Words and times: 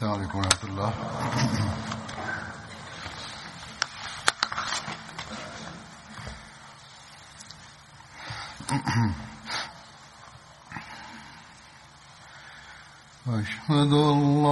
السلام 0.00 0.14
عليكم 0.14 0.38
ورحمة 0.38 0.64
الله. 0.64 0.92
أشهد 13.28 13.92
أن 13.92 14.44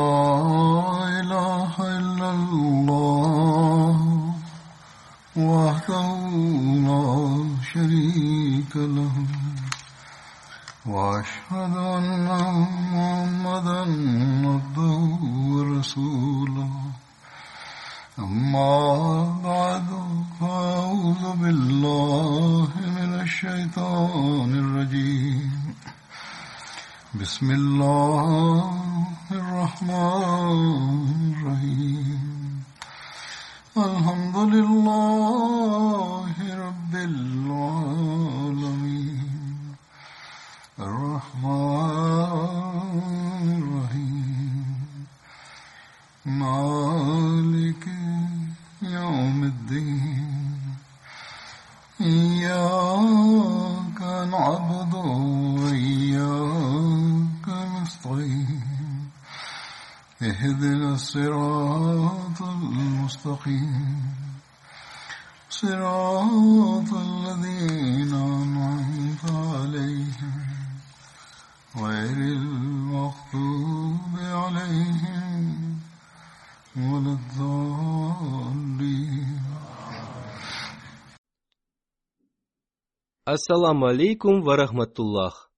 Ассаламу 83.30 83.88
алейкум 83.88 84.40
ва 84.40 84.56
рахматуллах. 84.56 85.52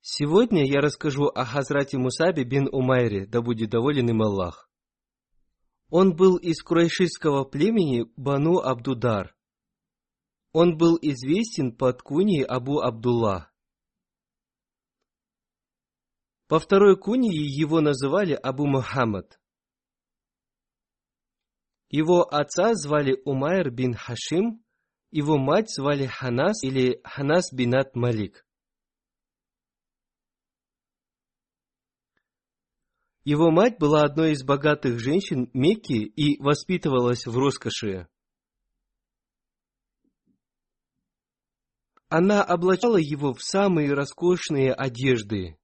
Сегодня 0.00 0.64
я 0.64 0.80
расскажу 0.80 1.24
о 1.24 1.44
Хазрате 1.44 1.98
Мусабе 1.98 2.44
бин 2.44 2.68
Умайре, 2.70 3.26
да 3.26 3.42
будет 3.42 3.70
доволен 3.70 4.10
им 4.10 4.22
Аллах. 4.22 4.70
Он 5.90 6.14
был 6.14 6.36
из 6.36 6.62
курайшистского 6.62 7.44
племени 7.44 8.04
Бану 8.14 8.60
Абдудар. 8.60 9.36
Он 10.52 10.76
был 10.76 10.96
известен 11.02 11.74
под 11.76 12.00
куньей 12.02 12.44
Абу 12.44 12.78
Абдулла. 12.78 13.50
По 16.46 16.60
второй 16.60 16.96
куньи 16.96 17.42
его 17.42 17.80
называли 17.80 18.34
Абу 18.34 18.68
Мухаммад. 18.68 19.40
Его 21.88 22.22
отца 22.22 22.74
звали 22.74 23.20
Умайр 23.24 23.72
бин 23.72 23.94
Хашим, 23.94 24.63
его 25.14 25.38
мать 25.38 25.70
звали 25.70 26.06
Ханас 26.06 26.64
или 26.64 27.00
Ханас 27.04 27.52
бинат 27.52 27.94
Малик. 27.94 28.44
Его 33.22 33.52
мать 33.52 33.78
была 33.78 34.02
одной 34.02 34.32
из 34.32 34.42
богатых 34.42 34.98
женщин 34.98 35.48
Мекки 35.54 36.02
и 36.02 36.42
воспитывалась 36.42 37.26
в 37.26 37.38
роскоши. 37.38 38.08
Она 42.08 42.42
облачала 42.42 42.96
его 42.96 43.34
в 43.34 43.40
самые 43.40 43.94
роскошные 43.94 44.72
одежды. 44.72 45.56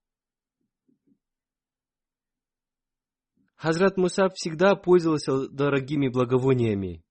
Хазрат 3.56 3.96
Мусаб 3.96 4.34
всегда 4.36 4.76
пользовался 4.76 5.48
дорогими 5.48 6.06
благовониями. 6.06 7.02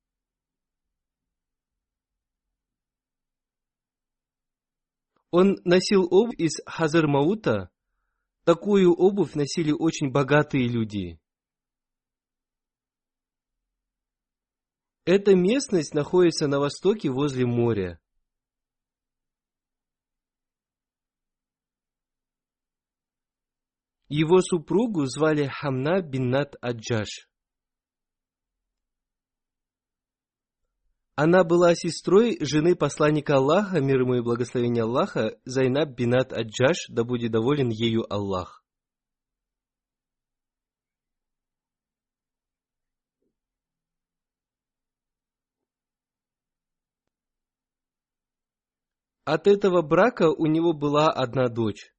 Он 5.31 5.57
носил 5.63 6.07
обувь 6.09 6.35
из 6.37 6.59
Хазармаута. 6.65 7.69
Такую 8.45 8.93
обувь 8.93 9.35
носили 9.35 9.71
очень 9.71 10.11
богатые 10.11 10.67
люди. 10.67 11.19
Эта 15.05 15.35
местность 15.35 15.93
находится 15.93 16.47
на 16.47 16.59
востоке 16.59 17.09
возле 17.09 17.45
моря. 17.45 17.99
Его 24.07 24.41
супругу 24.41 25.05
звали 25.05 25.45
Хамна 25.47 26.01
биннат 26.01 26.55
Аджаш. 26.61 27.28
Она 31.21 31.43
была 31.43 31.75
сестрой 31.75 32.37
жены 32.39 32.77
посланника 32.77 33.35
Аллаха, 33.35 33.81
мир 33.81 34.03
ему 34.03 34.15
и 34.15 34.21
благословение 34.21 34.83
Аллаха, 34.83 35.37
Зайнаб 35.43 35.89
бинат 35.89 36.31
Аджаш, 36.31 36.85
да 36.87 37.03
будет 37.03 37.33
доволен 37.33 37.67
ею 37.67 38.05
Аллах. 38.09 38.63
От 49.25 49.47
этого 49.47 49.81
брака 49.81 50.29
у 50.29 50.45
него 50.45 50.71
была 50.71 51.11
одна 51.11 51.49
дочь. 51.49 51.93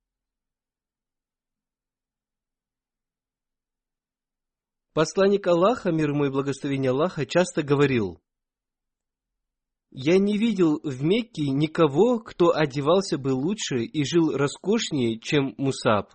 Посланник 4.94 5.46
Аллаха, 5.46 5.92
мир 5.92 6.08
ему 6.08 6.24
и 6.24 6.30
благословение 6.30 6.92
Аллаха, 6.92 7.26
часто 7.26 7.62
говорил, 7.62 8.22
«Я 9.92 10.18
не 10.18 10.38
видел 10.38 10.80
в 10.84 11.02
Мекке 11.02 11.50
никого, 11.50 12.20
кто 12.20 12.54
одевался 12.54 13.18
бы 13.18 13.30
лучше 13.30 13.84
и 13.84 14.04
жил 14.04 14.36
роскошнее, 14.36 15.18
чем 15.18 15.54
Мусаб». 15.58 16.12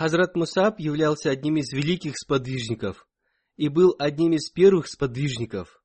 Хазрат 0.00 0.34
Мусаб 0.34 0.80
являлся 0.80 1.28
одним 1.28 1.58
из 1.58 1.74
великих 1.74 2.16
сподвижников 2.16 3.06
и 3.56 3.68
был 3.68 3.94
одним 3.98 4.32
из 4.32 4.48
первых 4.48 4.86
сподвижников. 4.86 5.84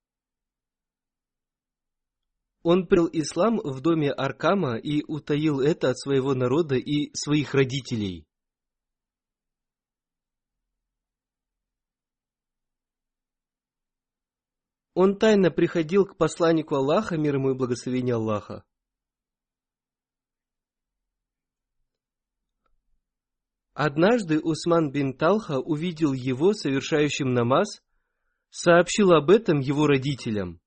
Он 2.63 2.87
принял 2.87 3.09
ислам 3.11 3.59
в 3.59 3.81
доме 3.81 4.13
Аркама 4.13 4.77
и 4.77 5.03
утаил 5.05 5.59
это 5.59 5.89
от 5.89 5.99
своего 5.99 6.33
народа 6.33 6.75
и 6.75 7.13
своих 7.13 7.53
родителей. 7.53 8.25
Он 14.93 15.19
тайно 15.19 15.51
приходил 15.51 16.05
к 16.05 16.15
посланнику 16.15 16.75
Аллаха, 16.75 17.17
мир 17.17 17.35
ему 17.35 17.51
и 17.51 17.53
благословение 17.53 18.15
Аллаха. 18.15 18.63
Однажды 23.75 24.39
Усман 24.39 24.89
бин 24.89 25.17
Талха 25.17 25.59
увидел 25.59 26.13
его 26.13 26.53
совершающим 26.53 27.33
намаз, 27.33 27.81
сообщил 28.49 29.11
об 29.11 29.29
этом 29.29 29.59
его 29.59 29.85
родителям. 29.85 30.61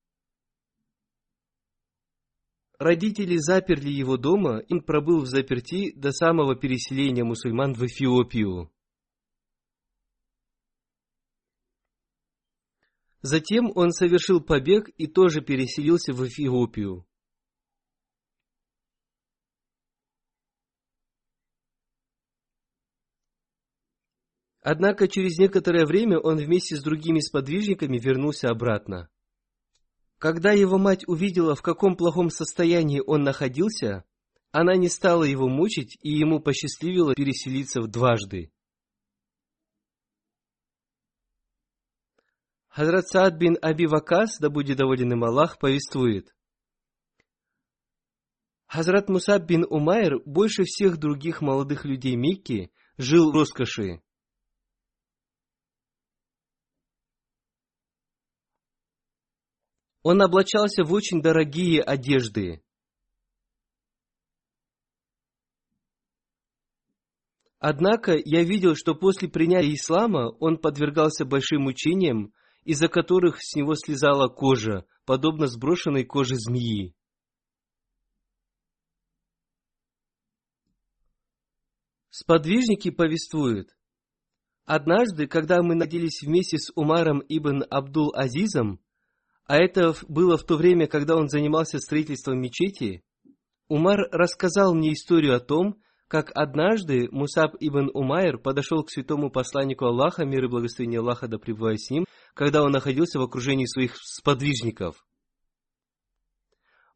Родители 2.78 3.38
заперли 3.38 3.88
его 3.88 4.18
дома, 4.18 4.58
и 4.58 4.74
он 4.74 4.82
пробыл 4.82 5.22
в 5.22 5.26
заперти 5.26 5.90
до 5.96 6.12
самого 6.12 6.54
переселения 6.54 7.24
мусульман 7.24 7.72
в 7.72 7.82
Эфиопию. 7.82 8.70
Затем 13.22 13.72
он 13.74 13.90
совершил 13.90 14.42
побег 14.42 14.90
и 14.98 15.06
тоже 15.06 15.40
переселился 15.40 16.12
в 16.12 16.22
Эфиопию. 16.26 17.07
Однако 24.70 25.08
через 25.08 25.38
некоторое 25.38 25.86
время 25.86 26.18
он 26.18 26.36
вместе 26.36 26.76
с 26.76 26.82
другими 26.82 27.20
сподвижниками 27.20 27.98
вернулся 27.98 28.50
обратно. 28.50 29.08
Когда 30.18 30.52
его 30.52 30.76
мать 30.76 31.08
увидела, 31.08 31.54
в 31.54 31.62
каком 31.62 31.96
плохом 31.96 32.28
состоянии 32.28 33.00
он 33.00 33.22
находился, 33.22 34.04
она 34.50 34.76
не 34.76 34.90
стала 34.90 35.24
его 35.24 35.48
мучить, 35.48 35.96
и 36.02 36.10
ему 36.10 36.40
посчастливило 36.40 37.14
переселиться 37.14 37.80
в 37.80 37.88
дважды. 37.88 38.52
Хазрат 42.68 43.08
Саад 43.08 43.38
бин 43.38 43.56
Аби 43.62 43.86
Вакас, 43.86 44.36
да 44.38 44.50
будет 44.50 44.76
доволен 44.76 45.14
им 45.14 45.24
Аллах, 45.24 45.58
повествует. 45.58 46.36
Хазрат 48.66 49.08
Мусаб 49.08 49.46
бин 49.46 49.64
Умайр 49.66 50.20
больше 50.26 50.64
всех 50.64 50.98
других 50.98 51.40
молодых 51.40 51.86
людей 51.86 52.16
Мекки 52.16 52.70
жил 52.98 53.32
в 53.32 53.34
роскоши. 53.34 54.02
Он 60.02 60.22
облачался 60.22 60.84
в 60.84 60.92
очень 60.92 61.20
дорогие 61.20 61.82
одежды. 61.82 62.62
Однако 67.58 68.12
я 68.16 68.44
видел, 68.44 68.76
что 68.76 68.94
после 68.94 69.28
принятия 69.28 69.74
ислама 69.74 70.30
он 70.38 70.58
подвергался 70.58 71.24
большим 71.24 71.62
мучениям, 71.62 72.32
из-за 72.62 72.88
которых 72.88 73.38
с 73.40 73.56
него 73.56 73.74
слезала 73.74 74.28
кожа, 74.28 74.86
подобно 75.04 75.48
сброшенной 75.48 76.04
коже 76.04 76.36
змеи. 76.36 76.94
Сподвижники 82.10 82.90
повествуют. 82.90 83.76
Однажды, 84.64 85.26
когда 85.26 85.62
мы 85.62 85.74
находились 85.74 86.22
вместе 86.22 86.58
с 86.58 86.70
Умаром 86.74 87.22
ибн 87.28 87.64
Абдул-Азизом, 87.70 88.80
а 89.48 89.56
это 89.56 89.94
было 90.08 90.36
в 90.36 90.44
то 90.44 90.56
время, 90.56 90.86
когда 90.86 91.16
он 91.16 91.28
занимался 91.28 91.78
строительством 91.78 92.38
мечети, 92.38 93.02
Умар 93.66 94.08
рассказал 94.12 94.74
мне 94.74 94.92
историю 94.92 95.34
о 95.34 95.40
том, 95.40 95.80
как 96.06 96.30
однажды 96.34 97.08
Мусаб 97.10 97.54
ибн 97.58 97.90
Умайр 97.92 98.38
подошел 98.38 98.84
к 98.84 98.90
святому 98.90 99.30
посланнику 99.30 99.86
Аллаха, 99.86 100.26
мир 100.26 100.44
и 100.44 100.48
благословение 100.48 101.00
Аллаха 101.00 101.28
да 101.28 101.38
пребывает 101.38 101.80
с 101.80 101.90
ним, 101.90 102.04
когда 102.34 102.62
он 102.62 102.72
находился 102.72 103.18
в 103.18 103.22
окружении 103.22 103.64
своих 103.64 103.96
сподвижников. 103.96 105.02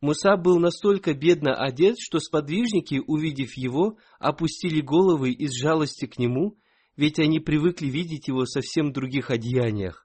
Мусаб 0.03 0.43
был 0.43 0.59
настолько 0.59 1.15
бедно 1.15 1.55
одет, 1.55 1.97
что 1.99 2.19
сподвижники, 2.19 3.01
увидев 3.07 3.57
его, 3.57 3.97
опустили 4.19 4.81
головы 4.83 5.31
из 5.33 5.53
жалости 5.53 6.07
к 6.07 6.19
нему, 6.19 6.59
ведь 6.97 7.19
они 7.19 7.41
привыкли 7.41 7.87
видеть 7.87 8.29
его 8.29 8.41
в 8.41 8.51
совсем 8.51 8.93
других 8.93 9.31
одеяниях. 9.31 10.02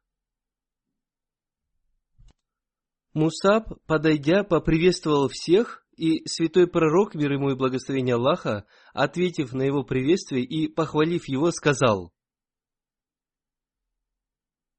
Мусаб, 3.17 3.79
подойдя, 3.87 4.43
поприветствовал 4.43 5.27
всех, 5.27 5.83
и 5.97 6.23
святой 6.27 6.67
пророк, 6.67 7.15
мир 7.15 7.31
ему 7.31 7.49
и 7.49 7.55
благословение 7.55 8.13
Аллаха, 8.13 8.67
ответив 8.93 9.53
на 9.53 9.63
его 9.63 9.83
приветствие 9.83 10.43
и 10.43 10.67
похвалив 10.67 11.27
его, 11.27 11.49
сказал, 11.49 12.13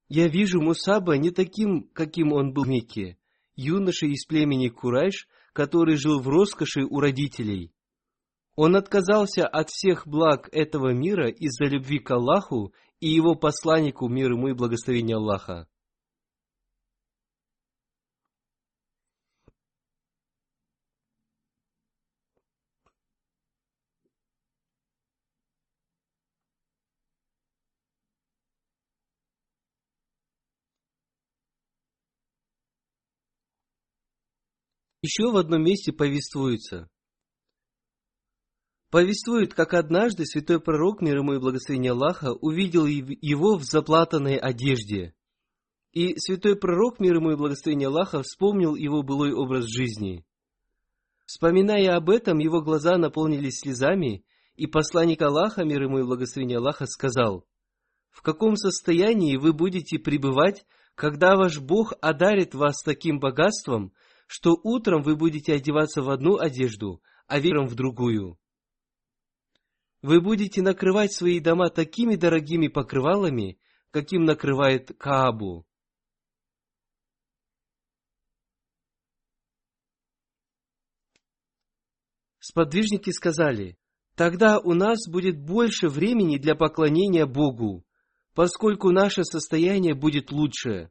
«Я 0.09 0.29
вижу 0.29 0.61
Мусаба 0.61 1.17
не 1.17 1.33
таким, 1.33 1.89
каким 1.93 2.33
он 2.33 2.53
был 2.53 2.63
в 2.63 2.69
Мекке, 2.69 3.19
юношей 3.57 4.13
из 4.13 4.25
племени 4.25 4.69
Курайш, 4.69 5.27
который 5.53 5.97
жил 5.97 6.21
в 6.21 6.29
роскоши 6.29 6.85
у 6.85 7.01
родителей. 7.01 7.73
Он 8.55 8.77
отказался 8.77 9.49
от 9.49 9.69
всех 9.71 10.07
благ 10.07 10.49
этого 10.53 10.93
мира 10.93 11.29
из-за 11.29 11.65
любви 11.65 11.99
к 11.99 12.13
Аллаху 12.13 12.73
и 13.01 13.09
его 13.09 13.35
посланнику, 13.35 14.09
мир 14.09 14.31
ему 14.31 14.47
и 14.47 14.53
благословение 14.53 15.17
Аллаха. 15.17 15.67
Еще 35.09 35.33
в 35.33 35.39
одном 35.39 35.63
месте 35.63 35.91
повествуется. 35.91 36.91
Повествует, 38.91 39.55
как 39.55 39.73
однажды 39.73 40.27
святой 40.27 40.61
пророк, 40.61 41.01
мир 41.01 41.19
ему 41.19 41.33
и 41.33 41.39
благословение 41.39 41.93
Аллаха, 41.93 42.35
увидел 42.35 42.85
его 42.85 43.57
в 43.57 43.63
заплатанной 43.63 44.37
одежде. 44.37 45.15
И 45.93 46.19
святой 46.19 46.57
пророк, 46.57 47.01
мир 47.01 47.17
ему 47.17 47.31
и 47.31 47.37
благословение 47.37 47.89
Аллаха, 47.89 48.23
вспомнил 48.23 48.75
его 48.75 49.03
былой 49.03 49.33
образ 49.33 49.65
жизни. 49.65 50.27
Вспоминая 51.25 51.97
об 51.97 52.11
этом, 52.11 52.37
его 52.37 52.61
глаза 52.61 52.99
наполнились 52.99 53.61
слезами, 53.61 54.27
и 54.57 54.67
посланник 54.67 55.23
Аллаха, 55.23 55.65
мир 55.65 55.85
ему 55.85 56.01
и 56.01 56.05
благословение 56.05 56.59
Аллаха, 56.59 56.85
сказал, 56.85 57.47
«В 58.11 58.21
каком 58.21 58.57
состоянии 58.57 59.39
вы 59.39 59.55
будете 59.55 59.99
пребывать, 59.99 60.67
когда 60.95 61.35
ваш 61.37 61.61
Бог 61.61 61.95
одарит 62.03 62.55
вас 62.55 62.83
таким 62.83 63.21
богатством– 63.21 63.95
что 64.29 64.61
утром 64.63 65.03
вы 65.03 65.17
будете 65.17 65.55
одеваться 65.55 66.03
в 66.03 66.11
одну 66.11 66.37
одежду, 66.39 67.03
а 67.27 67.41
вечером 67.41 67.67
в 67.67 67.75
другую. 67.75 68.39
Вы 70.03 70.21
будете 70.21 70.63
накрывать 70.63 71.13
свои 71.13 71.41
дома 71.41 71.71
такими 71.71 72.15
дорогими 72.15 72.69
покрывалами, 72.69 73.59
каким 73.91 74.25
накрывает 74.25 74.97
Каабу. 74.99 75.67
Сподвижники 82.39 83.11
сказали, 83.11 83.79
тогда 84.15 84.59
у 84.59 84.75
нас 84.75 85.09
будет 85.09 85.41
больше 85.41 85.89
времени 85.89 86.37
для 86.37 86.55
поклонения 86.55 87.25
Богу, 87.25 87.83
поскольку 88.35 88.91
наше 88.91 89.25
состояние 89.25 89.95
будет 89.95 90.31
лучше. 90.31 90.91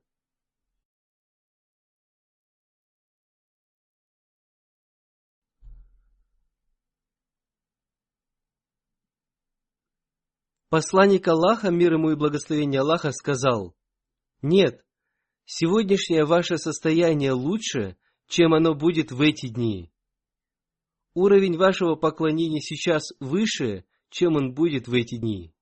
Посланник 10.70 11.28
Аллаха, 11.28 11.70
мир 11.72 11.94
ему 11.94 12.12
и 12.12 12.16
благословение 12.16 12.82
Аллаха, 12.82 13.12
сказал, 13.12 13.74
«Нет, 14.42 14.86
сегодняшнее 15.46 16.26
ваше 16.26 16.58
состояние 16.58 17.32
лучше, 17.32 17.96
чем 18.28 18.54
оно 18.54 18.76
будет 18.76 19.12
в 19.12 19.22
эти 19.22 19.48
дни. 19.48 19.92
Уровень 21.14 21.58
вашего 21.58 21.96
поклонения 21.96 22.60
сейчас 22.60 23.04
выше, 23.22 23.86
чем 24.10 24.36
он 24.36 24.54
будет 24.54 24.88
в 24.88 24.94
эти 24.94 25.18
дни». 25.18 25.54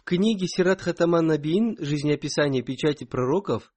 В 0.00 0.02
книге 0.02 0.46
Сират 0.46 0.80
Хатаман 0.80 1.26
Набиин 1.26 1.76
«Жизнеописание 1.78 2.62
печати 2.62 3.04
пророков» 3.04 3.70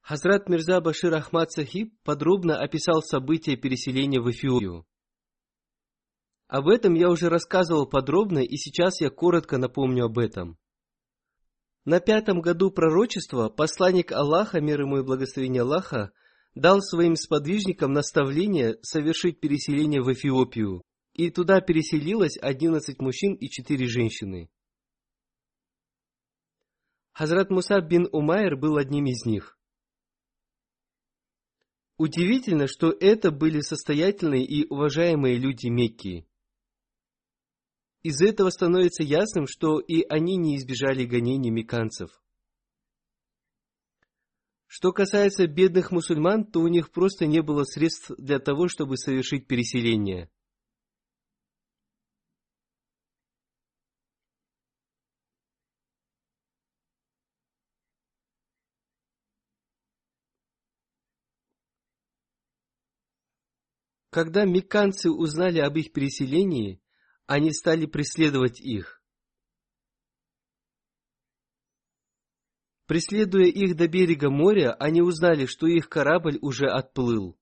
Хазрат 0.00 0.48
Мирза 0.48 0.80
Башир 0.80 1.12
Ахмад 1.12 1.50
Сахиб 1.50 1.92
подробно 2.04 2.56
описал 2.56 3.02
события 3.02 3.56
переселения 3.56 4.20
в 4.20 4.30
Эфиопию. 4.30 4.86
Об 6.46 6.68
этом 6.68 6.94
я 6.94 7.10
уже 7.10 7.28
рассказывал 7.28 7.88
подробно, 7.88 8.38
и 8.38 8.56
сейчас 8.56 9.00
я 9.00 9.10
коротко 9.10 9.58
напомню 9.58 10.04
об 10.04 10.18
этом. 10.18 10.56
На 11.84 11.98
пятом 11.98 12.40
году 12.40 12.70
пророчества 12.70 13.48
посланник 13.48 14.12
Аллаха, 14.12 14.60
мир 14.60 14.82
ему 14.82 14.98
и 14.98 15.02
благословение 15.02 15.62
Аллаха, 15.62 16.12
дал 16.54 16.80
своим 16.80 17.16
сподвижникам 17.16 17.92
наставление 17.92 18.78
совершить 18.82 19.40
переселение 19.40 20.00
в 20.00 20.12
Эфиопию, 20.12 20.82
и 21.12 21.28
туда 21.30 21.60
переселилось 21.60 22.38
11 22.40 23.00
мужчин 23.00 23.34
и 23.34 23.48
4 23.48 23.84
женщины. 23.88 24.48
Хазрат 27.18 27.48
Муса 27.48 27.80
бин 27.80 28.06
Умайр 28.12 28.56
был 28.56 28.76
одним 28.76 29.06
из 29.06 29.24
них. 29.24 29.58
Удивительно, 31.96 32.66
что 32.66 32.90
это 32.90 33.30
были 33.30 33.60
состоятельные 33.60 34.44
и 34.44 34.66
уважаемые 34.68 35.38
люди 35.38 35.68
Мекки. 35.68 36.28
Из 38.02 38.20
этого 38.20 38.50
становится 38.50 39.02
ясным, 39.02 39.46
что 39.46 39.80
и 39.80 40.02
они 40.02 40.36
не 40.36 40.58
избежали 40.58 41.06
гонений 41.06 41.50
меканцев. 41.50 42.22
Что 44.66 44.92
касается 44.92 45.46
бедных 45.46 45.92
мусульман, 45.92 46.44
то 46.44 46.60
у 46.60 46.68
них 46.68 46.90
просто 46.90 47.24
не 47.24 47.40
было 47.40 47.64
средств 47.64 48.10
для 48.18 48.40
того, 48.40 48.68
чтобы 48.68 48.98
совершить 48.98 49.46
переселение. 49.46 50.30
Когда 64.16 64.46
мекканцы 64.46 65.10
узнали 65.10 65.58
об 65.58 65.76
их 65.76 65.92
переселении, 65.92 66.80
они 67.26 67.52
стали 67.52 67.84
преследовать 67.84 68.62
их. 68.62 69.02
Преследуя 72.86 73.44
их 73.44 73.76
до 73.76 73.88
берега 73.88 74.30
моря, 74.30 74.72
они 74.72 75.02
узнали, 75.02 75.44
что 75.44 75.66
их 75.66 75.90
корабль 75.90 76.38
уже 76.40 76.64
отплыл. 76.64 77.38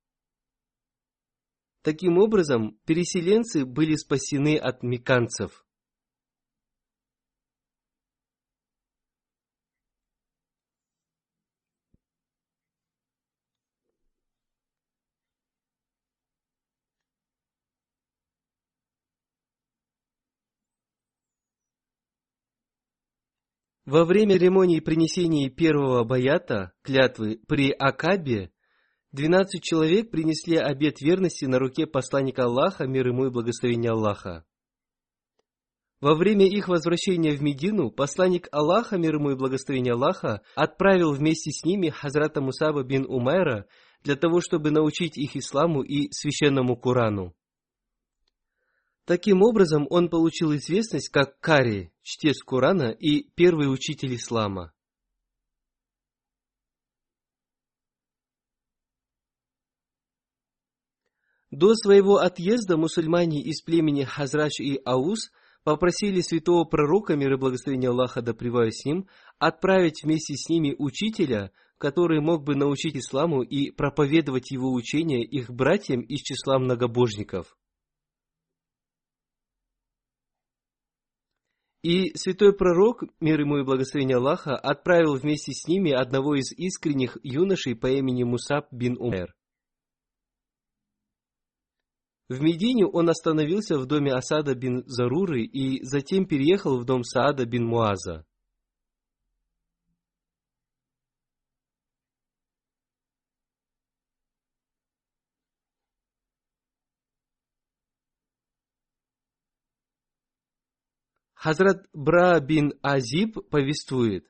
Таким 1.82 2.18
образом, 2.18 2.76
переселенцы 2.86 3.64
были 3.64 3.94
спасены 3.94 4.58
от 4.58 4.82
меканцев. 4.82 5.63
Во 23.94 24.04
время 24.04 24.36
церемонии 24.36 24.80
принесения 24.80 25.48
первого 25.48 26.02
баята, 26.02 26.72
клятвы, 26.82 27.38
при 27.46 27.70
Акабе, 27.70 28.50
12 29.12 29.62
человек 29.62 30.10
принесли 30.10 30.56
обет 30.56 31.00
верности 31.00 31.44
на 31.44 31.60
руке 31.60 31.86
посланника 31.86 32.42
Аллаха, 32.42 32.88
мир 32.88 33.06
ему 33.06 33.26
и 33.26 33.30
благословение 33.30 33.92
Аллаха. 33.92 34.44
Во 36.00 36.16
время 36.16 36.44
их 36.44 36.66
возвращения 36.66 37.36
в 37.36 37.40
Медину, 37.40 37.92
посланник 37.92 38.48
Аллаха, 38.50 38.98
мир 38.98 39.14
ему 39.14 39.30
и 39.30 39.36
благословение 39.36 39.92
Аллаха, 39.92 40.42
отправил 40.56 41.12
вместе 41.12 41.52
с 41.52 41.64
ними 41.64 41.90
Хазрата 41.90 42.40
Мусаба 42.40 42.82
бин 42.82 43.06
Умайра 43.06 43.68
для 44.02 44.16
того, 44.16 44.40
чтобы 44.40 44.72
научить 44.72 45.16
их 45.16 45.36
исламу 45.36 45.82
и 45.82 46.10
священному 46.10 46.76
Курану. 46.76 47.32
Таким 49.06 49.42
образом, 49.42 49.86
он 49.90 50.08
получил 50.08 50.54
известность 50.56 51.10
как 51.10 51.38
Кари, 51.40 51.92
чтец 52.02 52.42
Корана 52.42 52.90
и 52.90 53.28
первый 53.34 53.70
учитель 53.70 54.14
ислама. 54.14 54.72
До 61.50 61.74
своего 61.74 62.16
отъезда 62.16 62.76
мусульмане 62.76 63.42
из 63.42 63.62
племени 63.62 64.04
Хазрач 64.04 64.58
и 64.58 64.80
Аус 64.84 65.30
попросили 65.64 66.20
святого 66.20 66.64
пророка, 66.64 67.14
мир 67.14 67.34
и 67.34 67.36
благословение 67.36 67.90
Аллаха 67.90 68.22
да 68.22 68.32
с 68.32 68.84
ним, 68.84 69.06
отправить 69.38 70.02
вместе 70.02 70.34
с 70.34 70.48
ними 70.48 70.74
учителя, 70.78 71.52
который 71.78 72.20
мог 72.20 72.42
бы 72.42 72.56
научить 72.56 72.96
исламу 72.96 73.42
и 73.42 73.70
проповедовать 73.70 74.50
его 74.50 74.72
учение 74.72 75.22
их 75.24 75.50
братьям 75.50 76.00
из 76.00 76.20
числа 76.22 76.58
многобожников. 76.58 77.54
И 81.84 82.16
святой 82.16 82.56
пророк, 82.56 83.02
мир 83.20 83.40
ему 83.40 83.58
и 83.58 83.62
благословение 83.62 84.16
Аллаха, 84.16 84.56
отправил 84.56 85.16
вместе 85.16 85.52
с 85.52 85.68
ними 85.68 85.92
одного 85.92 86.34
из 86.34 86.50
искренних 86.56 87.18
юношей 87.22 87.76
по 87.76 87.88
имени 87.88 88.22
Мусаб 88.22 88.72
бин 88.72 88.96
Умер. 88.98 89.34
В 92.30 92.40
Медине 92.40 92.86
он 92.86 93.10
остановился 93.10 93.76
в 93.76 93.84
доме 93.84 94.12
Асада 94.12 94.54
бин 94.54 94.82
Заруры 94.86 95.44
и 95.44 95.84
затем 95.84 96.24
переехал 96.24 96.80
в 96.80 96.86
дом 96.86 97.04
Саада 97.04 97.44
бин 97.44 97.66
Муаза. 97.66 98.24
Хазрат 111.44 111.86
Бра 111.92 112.40
бин 112.40 112.72
Азиб 112.80 113.36
повествует. 113.50 114.26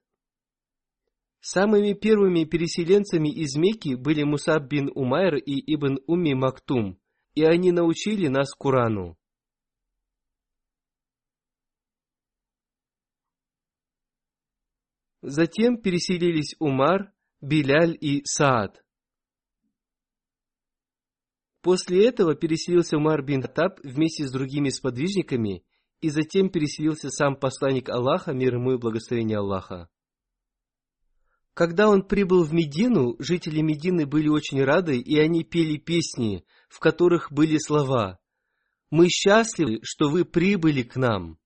Самыми 1.38 1.92
первыми 1.92 2.42
переселенцами 2.42 3.28
из 3.28 3.54
Мекки 3.54 3.94
были 3.94 4.24
Мусаб 4.24 4.64
бин 4.64 4.90
Умайр 4.92 5.36
и 5.36 5.62
Ибн 5.74 6.00
Умми 6.08 6.34
Мактум, 6.34 6.98
и 7.36 7.44
они 7.44 7.70
научили 7.70 8.26
нас 8.26 8.52
Курану. 8.52 9.16
Затем 15.22 15.80
переселились 15.80 16.56
Умар, 16.58 17.12
Биляль 17.40 17.96
и 18.00 18.22
Саад. 18.24 18.84
После 21.62 22.08
этого 22.08 22.34
переселился 22.34 22.96
Умар 22.96 23.24
бин 23.24 23.40
Хаттаб 23.40 23.78
вместе 23.84 24.26
с 24.26 24.32
другими 24.32 24.70
сподвижниками– 24.70 25.64
и 26.04 26.10
затем 26.10 26.50
переселился 26.50 27.08
сам 27.08 27.34
посланник 27.34 27.88
Аллаха, 27.88 28.34
мир 28.34 28.56
ему 28.56 28.74
и 28.74 28.76
благословение 28.76 29.38
Аллаха. 29.38 29.88
Когда 31.54 31.88
он 31.88 32.02
прибыл 32.02 32.44
в 32.44 32.52
Медину, 32.52 33.16
жители 33.18 33.62
Медины 33.62 34.04
были 34.04 34.28
очень 34.28 34.62
рады, 34.62 34.98
и 34.98 35.18
они 35.18 35.44
пели 35.44 35.78
песни, 35.78 36.44
в 36.68 36.78
которых 36.78 37.32
были 37.32 37.56
слова 37.56 38.18
«Мы 38.90 39.08
счастливы, 39.08 39.78
что 39.82 40.10
вы 40.10 40.26
прибыли 40.26 40.82
к 40.82 40.96
нам». 40.96 41.38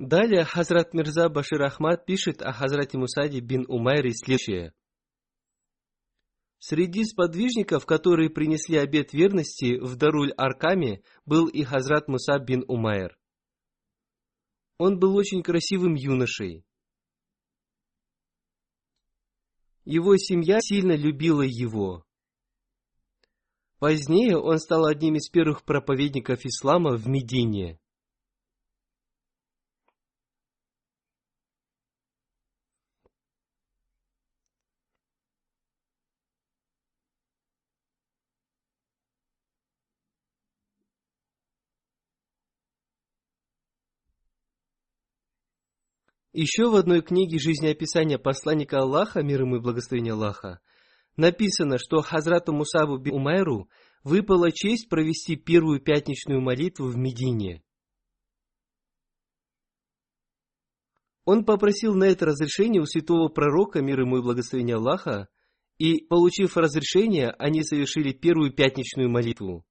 Далее 0.00 0.44
Хазрат 0.46 0.94
Мирза 0.94 1.28
Башир 1.28 1.62
Ахмад 1.62 2.06
пишет 2.06 2.40
о 2.40 2.54
Хазрате 2.54 2.96
Мусаде 2.96 3.40
бин 3.40 3.66
Умайре 3.68 4.12
следующее. 4.14 4.72
Среди 6.58 7.04
сподвижников, 7.04 7.84
которые 7.84 8.30
принесли 8.30 8.78
обет 8.78 9.12
верности 9.12 9.78
в 9.78 9.96
Даруль-Аркаме, 9.96 11.02
был 11.26 11.48
и 11.48 11.64
Хазрат 11.64 12.08
Муса 12.08 12.38
бин 12.38 12.64
Умайр. 12.66 13.18
Он 14.78 14.98
был 14.98 15.14
очень 15.16 15.42
красивым 15.42 15.92
юношей. 15.96 16.64
Его 19.84 20.16
семья 20.16 20.60
сильно 20.62 20.96
любила 20.96 21.42
его. 21.42 22.06
Позднее 23.78 24.38
он 24.38 24.58
стал 24.60 24.86
одним 24.86 25.16
из 25.16 25.28
первых 25.28 25.62
проповедников 25.62 26.46
ислама 26.46 26.96
в 26.96 27.06
Медине. 27.06 27.78
Еще 46.32 46.70
в 46.70 46.76
одной 46.76 47.02
книге 47.02 47.38
жизнеописания 47.40 48.16
посланника 48.16 48.78
Аллаха, 48.78 49.20
мир 49.20 49.42
ему 49.42 49.56
и 49.56 49.60
благословения 49.60 50.12
Аллаха, 50.12 50.60
написано, 51.16 51.76
что 51.76 52.02
Хазрату 52.02 52.52
Мусабу 52.52 52.98
бин 52.98 53.14
Умайру 53.14 53.68
выпала 54.04 54.52
честь 54.52 54.88
провести 54.88 55.34
первую 55.34 55.80
пятничную 55.80 56.40
молитву 56.40 56.86
в 56.86 56.96
Медине. 56.96 57.64
Он 61.24 61.44
попросил 61.44 61.94
на 61.94 62.04
это 62.04 62.26
разрешение 62.26 62.80
у 62.80 62.86
святого 62.86 63.28
пророка, 63.28 63.82
мир 63.82 64.00
ему 64.00 64.18
и 64.18 64.22
благословения 64.22 64.76
Аллаха, 64.76 65.28
и, 65.78 66.04
получив 66.06 66.56
разрешение, 66.56 67.30
они 67.38 67.64
совершили 67.64 68.12
первую 68.12 68.52
пятничную 68.52 69.10
молитву. 69.10 69.64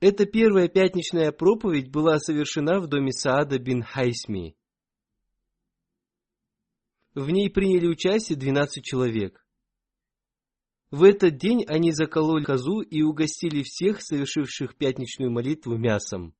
Эта 0.00 0.26
первая 0.26 0.68
пятничная 0.68 1.32
проповедь 1.32 1.90
была 1.90 2.20
совершена 2.20 2.80
в 2.80 2.86
доме 2.86 3.10
Саада 3.12 3.58
бин 3.58 3.82
Хайсми. 3.82 4.56
В 7.14 7.28
ней 7.30 7.50
приняли 7.50 7.88
участие 7.88 8.38
12 8.38 8.84
человек. 8.84 9.44
В 10.92 11.02
этот 11.02 11.36
день 11.36 11.64
они 11.66 11.90
закололи 11.90 12.44
козу 12.44 12.80
и 12.80 13.02
угостили 13.02 13.64
всех, 13.64 14.00
совершивших 14.00 14.76
пятничную 14.76 15.32
молитву, 15.32 15.76
мясом. 15.76 16.32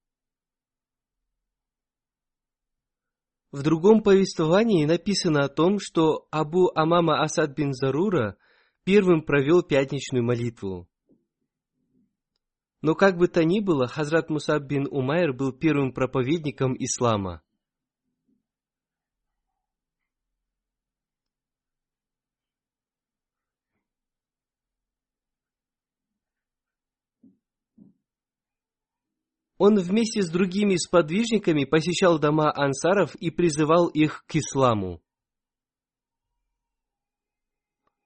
В 3.50 3.62
другом 3.62 4.04
повествовании 4.04 4.84
написано 4.84 5.44
о 5.44 5.48
том, 5.48 5.80
что 5.80 6.28
Абу 6.30 6.70
Амама 6.76 7.22
Асад 7.22 7.56
бин 7.56 7.72
Зарура 7.72 8.36
первым 8.84 9.22
провел 9.22 9.62
пятничную 9.64 10.22
молитву. 10.22 10.88
Но 12.80 12.94
как 12.94 13.16
бы 13.16 13.26
то 13.26 13.44
ни 13.44 13.60
было, 13.60 13.88
Хазрат 13.88 14.30
Мусаб 14.30 14.62
бин 14.62 14.86
Умайр 14.90 15.32
был 15.32 15.52
первым 15.52 15.92
проповедником 15.92 16.76
ислама. 16.78 17.42
Он 29.58 29.76
вместе 29.80 30.22
с 30.22 30.30
другими 30.30 30.76
сподвижниками 30.76 31.64
посещал 31.64 32.20
дома 32.20 32.52
ансаров 32.54 33.16
и 33.16 33.32
призывал 33.32 33.88
их 33.88 34.24
к 34.26 34.36
исламу. 34.36 35.02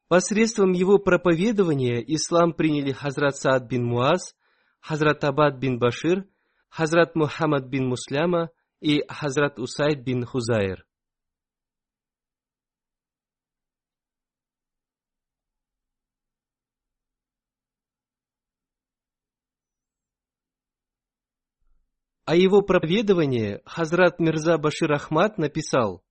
Посредством 0.09 0.73
его 0.73 0.99
проповедования 0.99 2.01
ислам 2.01 2.55
приняли 2.55 2.93
Хазрат 2.93 3.37
Саад 3.37 3.69
бин 3.69 3.85
Муаз, 3.85 4.35
Хазрат 4.83 5.23
Абад 5.25 5.61
бин 5.61 5.79
Башир, 5.79 6.27
Хазрат 6.69 7.15
Мухаммад 7.15 7.69
бин 7.71 7.87
Мусляма 7.89 8.51
и 8.81 9.03
Хазрат 9.09 9.59
Усайд 9.59 10.03
бин 10.05 10.25
Хузайр. 10.25 10.85
О 22.25 22.35
его 22.35 22.63
проповедовании 22.63 23.61
Хазрат 23.65 24.19
Мирза 24.19 24.59
Башир 24.59 24.93
Ахмад 24.93 25.39
написал, 25.39 26.03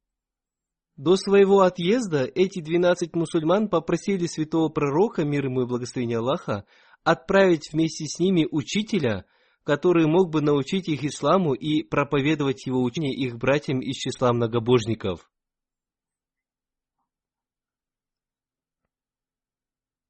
«До 0.96 1.16
своего 1.16 1.62
отъезда 1.62 2.24
эти 2.24 2.62
двенадцать 2.62 3.16
мусульман 3.16 3.70
попросили 3.70 4.28
святого 4.28 4.70
пророка, 4.70 5.26
мир 5.26 5.46
ему 5.46 5.64
и 5.64 5.66
благословение 5.66 6.20
Аллаха, 6.20 6.66
отправить 7.04 7.72
вместе 7.72 8.06
с 8.06 8.20
ними 8.20 8.48
учителя, 8.50 9.26
который 9.64 10.08
мог 10.08 10.32
бы 10.32 10.42
научить 10.42 10.88
их 10.88 11.04
исламу 11.04 11.54
и 11.54 11.84
проповедовать 11.84 12.66
его 12.66 12.82
учение 12.82 13.14
их 13.14 13.38
братьям 13.38 13.80
из 13.80 13.96
числа 13.96 14.34
многобожников. 14.34 15.30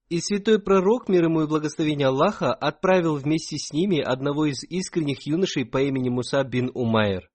И 0.10 0.20
святой 0.20 0.62
пророк, 0.62 1.08
мир 1.08 1.26
ему 1.26 1.44
и 1.44 1.48
благословение 1.48 2.08
Аллаха, 2.08 2.54
отправил 2.54 3.16
вместе 3.16 3.58
с 3.58 3.72
ними 3.72 4.02
одного 4.02 4.46
из 4.46 4.62
искренних 4.64 5.26
юношей 5.26 5.66
по 5.66 5.82
имени 5.82 6.10
Муса 6.10 6.44
бин 6.44 6.70
Умайр. 6.74 7.32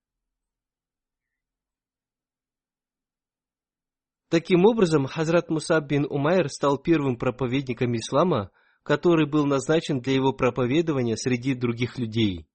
Таким 4.28 4.66
образом, 4.66 5.06
Хазрат 5.06 5.48
Муса 5.48 5.80
бин 5.80 6.04
Умайр 6.04 6.50
стал 6.50 6.76
первым 6.76 7.16
проповедником 7.16 7.96
ислама– 7.96 8.50
который 8.86 9.28
был 9.28 9.46
назначен 9.46 10.00
для 10.00 10.14
его 10.14 10.32
проповедования 10.32 11.16
среди 11.16 11.54
других 11.54 11.98
людей. 11.98 12.46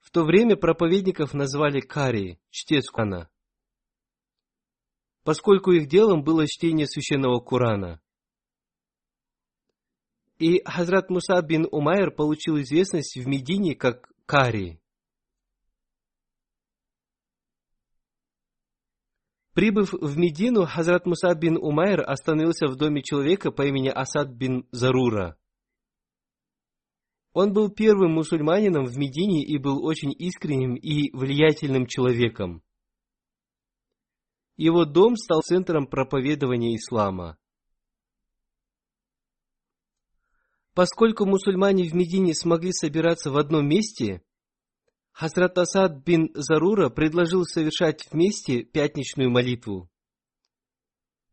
В 0.00 0.12
то 0.12 0.22
время 0.22 0.56
проповедников 0.56 1.34
назвали 1.34 1.80
Кари, 1.80 2.38
чтец 2.50 2.88
Курана, 2.88 3.28
поскольку 5.24 5.72
их 5.72 5.88
делом 5.88 6.22
было 6.22 6.46
чтение 6.46 6.86
священного 6.86 7.40
Курана. 7.40 8.00
И 10.38 10.62
Хазрат 10.64 11.10
Муса 11.10 11.42
бин 11.42 11.66
Умайр 11.68 12.12
получил 12.12 12.60
известность 12.60 13.16
в 13.16 13.26
Медине 13.26 13.74
как 13.74 14.08
Кари. 14.24 14.79
Прибыв 19.52 19.92
в 19.92 20.16
Медину, 20.16 20.64
Хазрат 20.64 21.06
Муса 21.06 21.34
бин 21.34 21.56
Умайр 21.56 22.02
остановился 22.08 22.66
в 22.66 22.76
доме 22.76 23.02
человека 23.02 23.50
по 23.50 23.62
имени 23.62 23.88
Асад 23.88 24.28
бин 24.28 24.68
Зарура. 24.70 25.36
Он 27.32 27.52
был 27.52 27.68
первым 27.68 28.12
мусульманином 28.12 28.84
в 28.84 28.96
Медине 28.96 29.44
и 29.44 29.58
был 29.58 29.84
очень 29.84 30.12
искренним 30.16 30.74
и 30.74 31.10
влиятельным 31.12 31.86
человеком. 31.86 32.62
Его 34.56 34.84
дом 34.84 35.16
стал 35.16 35.40
центром 35.42 35.86
проповедования 35.86 36.76
ислама. 36.76 37.38
Поскольку 40.74 41.26
мусульмане 41.26 41.88
в 41.88 41.94
Медине 41.94 42.34
смогли 42.34 42.72
собираться 42.72 43.30
в 43.30 43.36
одном 43.36 43.68
месте, 43.68 44.22
Хазрат 45.12 45.58
Асад 45.58 46.04
бин 46.04 46.30
Зарура 46.34 46.88
предложил 46.88 47.44
совершать 47.44 48.06
вместе 48.10 48.62
пятничную 48.62 49.30
молитву. 49.30 49.90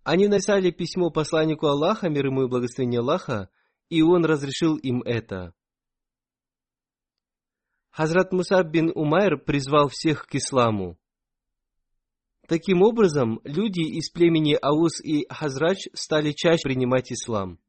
Они 0.04 0.28
написали 0.28 0.72
письмо 0.72 1.10
посланнику 1.10 1.68
Аллаха, 1.68 2.10
мир 2.10 2.28
ему 2.28 2.44
и 2.44 2.48
благословение 2.48 3.00
Аллаха, 3.00 3.50
и 3.90 4.02
он 4.02 4.26
разрешил 4.26 4.78
им 4.78 5.02
это. 5.02 5.54
Хазрат 7.92 8.32
Мусаб 8.32 8.68
бин 8.68 8.92
Умайр 8.94 9.38
призвал 9.38 9.90
всех 9.90 10.28
к 10.28 10.36
исламу. 10.36 10.98
Таким 12.48 12.82
образом, 12.84 13.42
люди 13.44 13.82
из 13.82 14.10
племени 14.10 14.58
Аус 14.62 15.02
и 15.04 15.26
Хазрач 15.30 15.90
стали 15.94 16.32
чаще 16.32 16.62
принимать 16.64 17.12
ислам. 17.12 17.60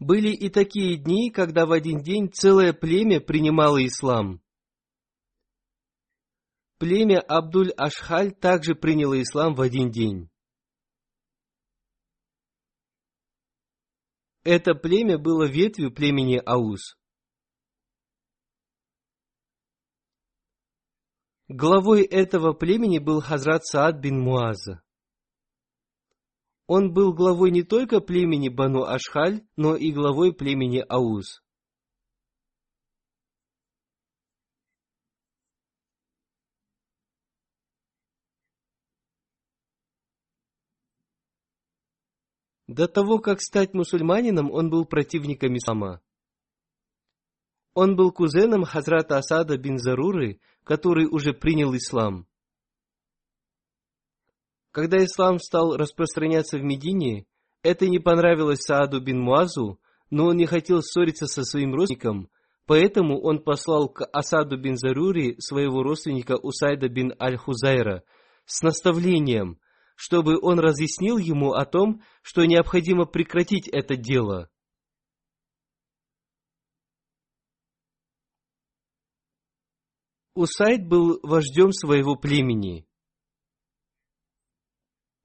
Были 0.00 0.30
и 0.30 0.48
такие 0.48 0.96
дни, 0.96 1.30
когда 1.30 1.66
в 1.66 1.72
один 1.72 2.02
день 2.02 2.32
целое 2.32 2.72
племя 2.72 3.20
принимало 3.20 3.84
ислам. 3.86 4.42
Племя 6.78 7.20
Абдуль-Ашхаль 7.20 8.32
также 8.32 8.74
приняло 8.74 9.20
ислам 9.20 9.54
в 9.54 9.60
один 9.60 9.90
день. 9.90 10.30
Это 14.42 14.74
племя 14.74 15.18
было 15.18 15.46
ветвью 15.46 15.92
племени 15.92 16.40
Аус. 16.46 16.96
Главой 21.48 22.04
этого 22.04 22.54
племени 22.54 22.98
был 22.98 23.20
Хазрат 23.20 23.66
Саад 23.66 24.00
бин 24.00 24.18
Муаза. 24.18 24.82
Он 26.72 26.92
был 26.92 27.12
главой 27.12 27.50
не 27.50 27.64
только 27.64 27.98
племени 27.98 28.48
Бану 28.48 28.84
Ашхаль, 28.84 29.44
но 29.56 29.74
и 29.74 29.90
главой 29.90 30.32
племени 30.32 30.84
Ауз. 30.88 31.42
До 42.68 42.86
того, 42.86 43.18
как 43.18 43.40
стать 43.40 43.74
мусульманином, 43.74 44.52
он 44.52 44.70
был 44.70 44.84
противником 44.84 45.56
ислама. 45.56 46.00
Он 47.74 47.96
был 47.96 48.12
кузеном 48.12 48.62
Хазрата 48.62 49.18
Асада 49.18 49.58
бин 49.58 49.78
Заруры, 49.78 50.38
который 50.62 51.06
уже 51.06 51.32
принял 51.32 51.74
ислам. 51.74 52.29
Когда 54.72 54.98
ислам 54.98 55.38
стал 55.38 55.76
распространяться 55.76 56.56
в 56.58 56.62
Медине, 56.62 57.26
это 57.62 57.88
не 57.88 57.98
понравилось 57.98 58.60
Сааду 58.60 59.00
бин 59.00 59.20
Муазу, 59.20 59.80
но 60.10 60.26
он 60.26 60.36
не 60.36 60.46
хотел 60.46 60.80
ссориться 60.82 61.26
со 61.26 61.44
своим 61.44 61.74
родственником, 61.74 62.30
поэтому 62.66 63.20
он 63.20 63.42
послал 63.42 63.88
к 63.88 64.04
Асаду 64.12 64.58
бин 64.58 64.76
Зарури 64.76 65.36
своего 65.40 65.82
родственника 65.82 66.36
Усайда 66.36 66.88
бин 66.88 67.12
Аль-Хузайра 67.20 68.04
с 68.44 68.62
наставлением, 68.62 69.58
чтобы 69.96 70.38
он 70.40 70.60
разъяснил 70.60 71.18
ему 71.18 71.52
о 71.52 71.64
том, 71.66 72.02
что 72.22 72.44
необходимо 72.44 73.06
прекратить 73.06 73.68
это 73.68 73.96
дело. 73.96 74.48
Усайд 80.34 80.86
был 80.86 81.18
вождем 81.22 81.72
своего 81.72 82.14
племени. 82.14 82.86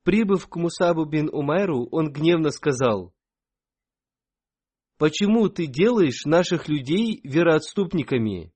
Прибыв 0.05 0.47
к 0.47 0.55
Мусабу 0.55 1.05
бин 1.05 1.29
Умайру, 1.33 1.87
он 1.91 2.13
гневно 2.13 2.51
сказал, 2.51 3.11
«Почему 4.99 5.49
ты 5.49 5.65
делаешь 5.65 6.25
наших 6.25 6.69
людей 6.69 7.19
вероотступниками? 7.23 8.53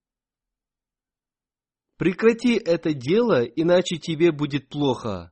Прекрати 1.97 2.53
это 2.53 2.93
дело, 2.93 3.43
иначе 3.43 3.97
тебе 3.97 4.31
будет 4.31 4.69
плохо». 4.69 5.31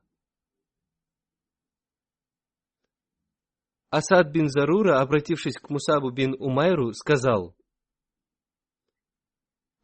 Асад 3.90 4.32
бин 4.32 4.48
Зарура, 4.48 5.00
обратившись 5.00 5.56
к 5.56 5.70
Мусабу 5.70 6.10
бин 6.10 6.34
Умайру, 6.40 6.92
сказал, 6.94 7.54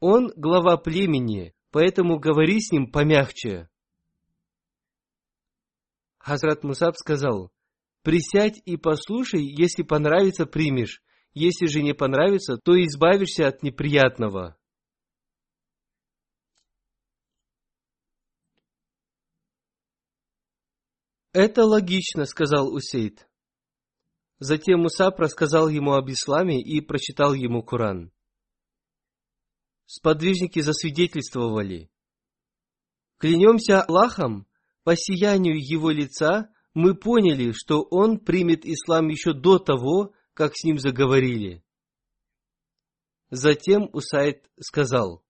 «Он 0.01 0.33
глава 0.35 0.79
племени, 0.79 1.55
поэтому 1.70 2.18
говори 2.18 2.61
с 2.61 2.73
ним 2.73 2.90
помягче». 2.90 3.68
Хазрат 6.25 6.65
Мусаб 6.65 6.97
сказал, 6.97 7.53
«Присядь 8.03 8.59
и 8.65 8.79
послушай, 8.79 9.43
если 9.45 9.83
понравится, 9.83 10.47
примешь, 10.47 11.03
если 11.35 11.67
же 11.67 11.83
не 11.83 11.93
понравится, 11.93 12.57
то 12.57 12.73
избавишься 12.83 13.47
от 13.47 13.63
неприятного». 13.63 14.57
«Это 21.35 21.65
логично»,— 21.65 22.25
сказал 22.25 22.73
Усейд. 22.73 23.29
Затем 24.39 24.81
Мусаб 24.81 25.21
рассказал 25.21 25.69
ему 25.69 25.93
об 25.93 26.09
исламе 26.09 26.63
и 26.63 26.81
прочитал 26.81 27.35
ему 27.35 27.63
Коран. 27.63 28.11
Сподвижники 29.85 30.61
засвидетельствовали. 30.61 31.91
Клянемся 33.19 33.83
Аллахом, 33.83 34.47
по 34.85 34.94
сиянию 34.97 35.57
его 35.57 35.90
лица 35.90 36.51
мы 36.75 36.94
поняли, 36.94 37.53
что 37.53 37.83
он 37.83 38.18
примет 38.18 38.64
ислам 38.64 39.09
еще 39.09 39.33
до 39.33 39.59
того, 39.59 40.12
как 40.35 40.53
с 40.55 40.64
ним 40.64 40.79
заговорили. 40.79 41.64
Затем 43.31 43.88
Усайд 43.92 44.49
сказал, 44.61 45.25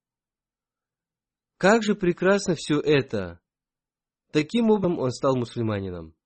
«Как 1.56 1.82
же 1.82 1.94
прекрасно 1.94 2.54
все 2.56 2.80
это!» 2.80 3.40
Таким 4.32 4.70
образом 4.70 4.98
он 4.98 5.10
стал 5.12 5.36
мусульманином. 5.36 6.16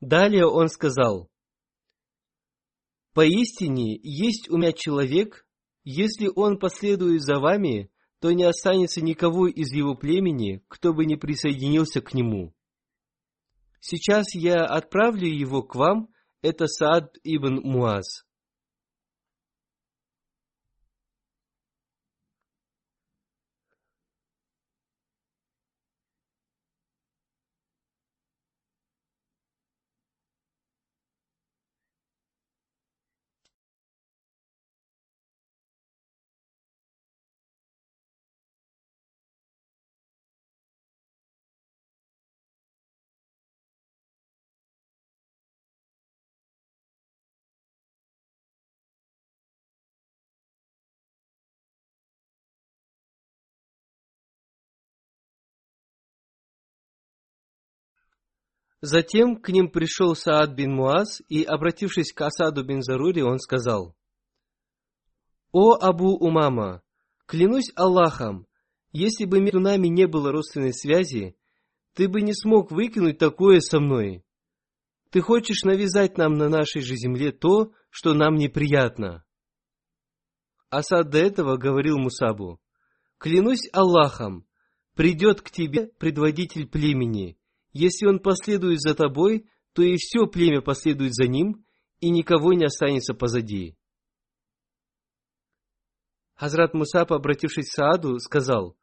Далее 0.00 0.46
он 0.46 0.68
сказал, 0.68 1.28
«Поистине 3.20 4.00
есть 4.02 4.48
у 4.48 4.56
меня 4.56 4.72
человек, 4.72 5.46
если 5.84 6.30
он 6.34 6.58
последует 6.58 7.20
за 7.20 7.38
вами, 7.38 7.90
то 8.18 8.32
не 8.32 8.44
останется 8.44 9.02
никого 9.02 9.46
из 9.46 9.70
его 9.74 9.94
племени, 9.94 10.64
кто 10.68 10.94
бы 10.94 11.04
не 11.04 11.16
присоединился 11.16 12.00
к 12.00 12.14
нему. 12.14 12.54
Сейчас 13.78 14.34
я 14.34 14.64
отправлю 14.64 15.28
его 15.28 15.62
к 15.62 15.74
вам, 15.74 16.08
это 16.40 16.66
Саад 16.66 17.18
ибн 17.22 17.60
Муаз. 17.62 18.24
Затем 58.82 59.36
к 59.36 59.50
ним 59.50 59.70
пришел 59.70 60.14
Саад 60.14 60.54
бин 60.54 60.74
Муаз, 60.74 61.20
и, 61.28 61.42
обратившись 61.42 62.12
к 62.12 62.20
Асаду 62.22 62.64
бин 62.64 62.82
Зарури, 62.82 63.22
он 63.22 63.38
сказал, 63.38 63.94
«О 65.52 65.74
Абу 65.74 66.16
Умама, 66.16 66.82
клянусь 67.26 67.72
Аллахом, 67.74 68.46
если 68.92 69.26
бы 69.26 69.40
между 69.40 69.60
нами 69.60 69.88
не 69.88 70.06
было 70.06 70.32
родственной 70.32 70.72
связи, 70.72 71.36
ты 71.94 72.08
бы 72.08 72.22
не 72.22 72.32
смог 72.32 72.70
выкинуть 72.70 73.18
такое 73.18 73.60
со 73.60 73.80
мной. 73.80 74.24
Ты 75.10 75.20
хочешь 75.20 75.62
навязать 75.64 76.16
нам 76.16 76.34
на 76.34 76.48
нашей 76.48 76.80
же 76.82 76.96
земле 76.96 77.32
то, 77.32 77.72
что 77.90 78.14
нам 78.14 78.36
неприятно». 78.36 79.24
Асад 80.70 81.10
до 81.10 81.18
этого 81.18 81.56
говорил 81.58 81.98
Мусабу, 81.98 82.60
«Клянусь 83.18 83.68
Аллахом, 83.72 84.46
придет 84.94 85.42
к 85.42 85.50
тебе 85.50 85.88
предводитель 85.98 86.66
племени, 86.66 87.39
если 87.72 88.06
он 88.06 88.18
последует 88.18 88.80
за 88.80 88.94
тобой, 88.94 89.46
то 89.72 89.82
и 89.82 89.96
все 89.96 90.26
племя 90.26 90.60
последует 90.60 91.14
за 91.14 91.26
ним, 91.26 91.64
и 92.00 92.10
никого 92.10 92.52
не 92.52 92.64
останется 92.64 93.14
позади. 93.14 93.76
Хазрат 96.34 96.72
Мусаб, 96.72 97.12
обратившись 97.12 97.68
к 97.68 97.74
Сааду, 97.74 98.18
сказал, 98.18 98.76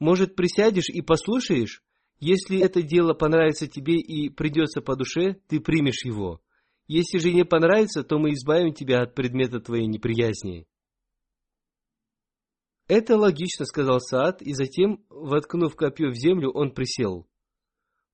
«Может, 0.00 0.34
присядешь 0.34 0.88
и 0.88 1.02
послушаешь? 1.02 1.82
Если 2.18 2.58
это 2.58 2.82
дело 2.82 3.14
понравится 3.14 3.68
тебе 3.68 3.98
и 3.98 4.28
придется 4.28 4.80
по 4.80 4.96
душе, 4.96 5.36
ты 5.46 5.60
примешь 5.60 6.04
его. 6.04 6.40
Если 6.88 7.18
же 7.18 7.32
не 7.32 7.44
понравится, 7.44 8.02
то 8.02 8.18
мы 8.18 8.32
избавим 8.32 8.74
тебя 8.74 9.02
от 9.02 9.14
предмета 9.14 9.60
твоей 9.60 9.86
неприязни». 9.86 10.66
Это 12.88 13.16
логично, 13.16 13.64
сказал 13.64 14.00
Саад, 14.00 14.42
и 14.42 14.52
затем, 14.52 15.04
воткнув 15.08 15.74
копье 15.74 16.10
в 16.10 16.14
землю, 16.14 16.50
он 16.50 16.72
присел. 16.72 17.26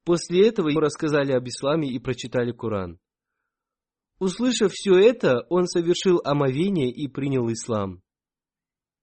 После 0.05 0.49
этого 0.49 0.69
ему 0.69 0.81
рассказали 0.81 1.33
об 1.33 1.47
исламе 1.47 1.89
и 1.89 1.99
прочитали 1.99 2.53
Коран. 2.53 2.99
Услышав 4.19 4.73
все 4.73 4.99
это, 4.99 5.47
он 5.49 5.67
совершил 5.67 6.21
омовение 6.25 6.91
и 6.91 7.09
принял 7.09 7.51
ислам. 7.53 8.03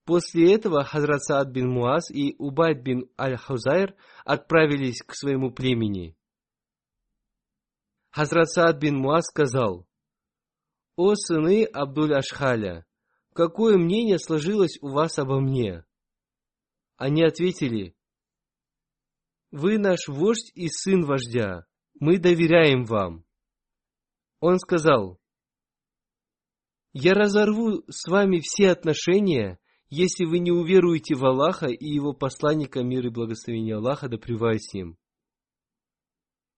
После 0.06 0.56
этого 0.56 0.84
Хазрат 0.84 1.22
Саад 1.24 1.52
бин 1.52 1.70
Муаз 1.70 2.10
и 2.10 2.36
Убайд 2.40 2.82
бин 2.82 3.10
Аль-Хузайр 3.20 3.96
отправились 4.26 5.02
к 5.06 5.14
своему 5.14 5.52
племени. 5.52 6.16
Хазрат 8.10 8.50
Саад 8.50 8.80
бин 8.80 8.98
Муаз 8.98 9.26
сказал, 9.26 9.86
«О 10.96 11.16
сыны 11.16 11.66
Абдуль-Ашхаля, 11.66 12.86
какое 13.34 13.78
мнение 13.78 14.18
сложилось 14.18 14.80
у 14.82 14.90
вас 14.90 15.20
обо 15.20 15.40
мне?» 15.40 15.86
Они 16.98 17.24
ответили, 17.24 17.96
вы 19.52 19.78
наш 19.78 20.08
вождь 20.08 20.52
и 20.56 20.68
сын 20.70 21.04
вождя. 21.06 21.66
Мы 22.00 22.18
доверяем 22.18 22.86
вам. 22.86 23.26
Он 24.40 24.58
сказал, 24.60 25.20
я 26.94 27.14
разорву 27.14 27.84
с 27.90 28.08
вами 28.08 28.40
все 28.42 28.72
отношения, 28.72 29.60
если 29.90 30.26
вы 30.26 30.40
не 30.40 30.52
уверуете 30.52 31.16
в 31.16 31.24
Аллаха 31.24 31.68
и 31.68 31.86
Его 31.86 32.14
посланника 32.14 32.84
мир 32.84 33.06
и 33.08 33.10
благословение 33.10 33.76
Аллаха, 33.76 34.08
да 34.10 34.18
с 34.18 34.74
ним. 34.74 34.98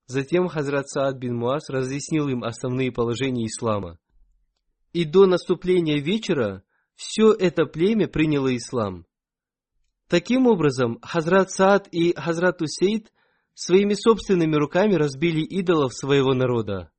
Затем 0.07 0.47
Хазрат 0.47 0.89
Саад 0.89 1.17
бин 1.17 1.37
Муаз 1.37 1.69
разъяснил 1.69 2.27
им 2.27 2.43
основные 2.43 2.91
положения 2.91 3.45
ислама. 3.45 3.97
И 4.93 5.05
до 5.05 5.25
наступления 5.25 6.01
вечера 6.01 6.63
все 6.95 7.33
это 7.33 7.65
племя 7.65 8.07
приняло 8.07 8.55
ислам. 8.55 9.05
Таким 10.11 10.45
образом, 10.45 10.99
Хазрат 11.01 11.51
Саад 11.51 11.87
и 11.87 12.13
Хазрат 12.13 12.61
Усейд 12.61 13.13
своими 13.53 13.93
собственными 13.93 14.57
руками 14.57 14.95
разбили 14.95 15.39
идолов 15.39 15.93
своего 15.93 16.33
народа. 16.33 16.90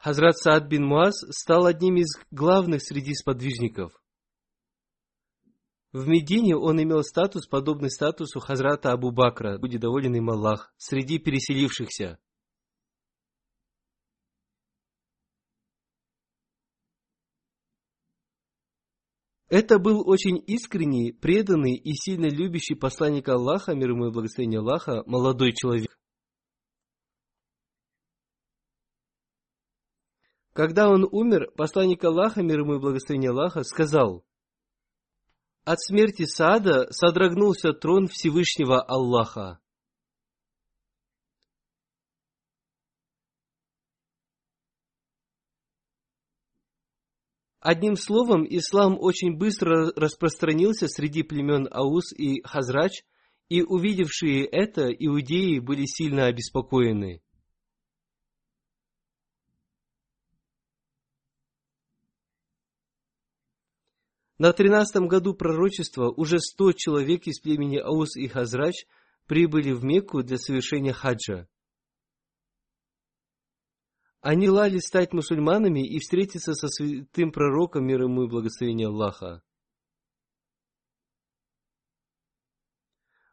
Хазрат 0.00 0.38
Саад 0.38 0.66
бин 0.66 0.86
Муаз 0.86 1.14
стал 1.30 1.66
одним 1.66 1.96
из 1.96 2.08
главных 2.30 2.82
среди 2.82 3.12
сподвижников. 3.14 3.92
В 5.92 6.08
Медине 6.08 6.56
он 6.56 6.82
имел 6.82 7.02
статус, 7.02 7.46
подобный 7.46 7.90
статусу 7.90 8.40
Хазрата 8.40 8.92
Абу 8.92 9.10
Бакра, 9.10 9.58
будет 9.58 9.82
доволен 9.82 10.14
им 10.14 10.30
Аллах, 10.30 10.72
среди 10.78 11.18
переселившихся. 11.18 12.18
Это 19.50 19.78
был 19.78 20.08
очень 20.08 20.42
искренний, 20.46 21.12
преданный 21.12 21.74
и 21.74 21.92
сильно 21.92 22.26
любящий 22.26 22.74
посланник 22.74 23.28
Аллаха, 23.28 23.74
мир 23.74 23.90
ему 23.90 24.06
и 24.06 24.12
благословение 24.12 24.60
Аллаха, 24.60 25.02
молодой 25.04 25.52
человек. 25.52 25.99
Когда 30.60 30.90
он 30.90 31.08
умер, 31.10 31.52
посланник 31.56 32.04
Аллаха, 32.04 32.42
мир 32.42 32.58
ему 32.58 32.74
и 32.74 32.78
благословение 32.78 33.30
Аллаха, 33.30 33.62
сказал, 33.62 34.26
«От 35.64 35.80
смерти 35.80 36.26
Сада 36.26 36.86
содрогнулся 36.90 37.72
трон 37.72 38.08
Всевышнего 38.08 38.82
Аллаха. 38.82 39.58
Одним 47.60 47.96
словом, 47.96 48.44
ислам 48.44 48.98
очень 49.00 49.38
быстро 49.38 49.90
распространился 49.96 50.88
среди 50.88 51.22
племен 51.22 51.68
Аус 51.70 52.12
и 52.12 52.42
Хазрач, 52.42 53.02
и 53.48 53.62
увидевшие 53.62 54.44
это, 54.44 54.88
иудеи 54.90 55.58
были 55.58 55.86
сильно 55.86 56.26
обеспокоены. 56.26 57.22
На 64.40 64.54
тринадцатом 64.54 65.06
году 65.06 65.34
пророчества 65.34 66.08
уже 66.08 66.38
сто 66.38 66.72
человек 66.72 67.26
из 67.26 67.40
племени 67.40 67.76
Аус 67.76 68.16
и 68.16 68.26
Хазрач 68.26 68.86
прибыли 69.26 69.70
в 69.72 69.84
Мекку 69.84 70.22
для 70.22 70.38
совершения 70.38 70.94
хаджа. 70.94 71.46
Они 74.22 74.46
желали 74.46 74.78
стать 74.78 75.12
мусульманами 75.12 75.86
и 75.86 75.98
встретиться 75.98 76.54
со 76.54 76.68
святым 76.68 77.32
пророком, 77.32 77.86
мир 77.86 78.04
ему 78.04 78.24
и 78.24 78.28
благословение 78.28 78.86
Аллаха. 78.86 79.42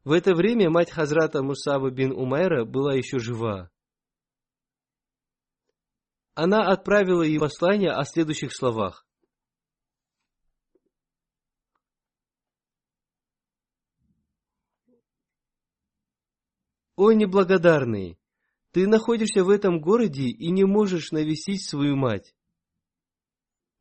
В 0.04 0.12
это 0.12 0.36
время 0.36 0.70
мать 0.70 0.91
Хазрата 0.91 1.41
Мусаба 1.41 1.89
бин 1.89 2.12
Умайра 2.12 2.65
была 2.65 2.93
еще 2.93 3.20
жива. 3.20 3.72
Она 6.34 6.70
отправила 6.70 7.22
ей 7.22 7.39
послание 7.39 7.93
о 7.93 8.04
следующих 8.04 8.54
словах. 8.54 9.07
«О 16.98 17.14
неблагодарный! 17.14 18.20
Ты 18.72 18.88
находишься 18.88 19.44
в 19.44 19.50
этом 19.50 19.80
городе 19.80 20.24
и 20.28 20.52
не 20.52 20.66
можешь 20.66 21.12
навестить 21.12 21.64
свою 21.64 21.96
мать. 21.96 22.36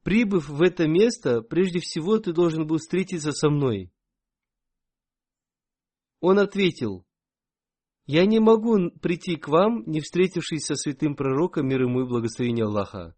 Прибыв 0.04 0.48
в 0.48 0.62
это 0.62 0.86
место, 0.86 1.42
прежде 1.42 1.80
всего 1.80 2.18
ты 2.18 2.32
должен 2.32 2.66
был 2.66 2.78
встретиться 2.78 3.32
со 3.32 3.50
мной. 3.50 3.90
Он 6.20 6.38
ответил, 6.38 7.04
я 8.06 8.24
не 8.24 8.38
могу 8.38 8.90
прийти 9.00 9.36
к 9.36 9.48
вам, 9.48 9.82
не 9.86 10.00
встретившись 10.00 10.64
со 10.64 10.76
святым 10.76 11.16
пророком, 11.16 11.66
мир 11.66 11.82
ему 11.82 12.02
и 12.02 12.08
благословение 12.08 12.66
Аллаха. 12.66 13.16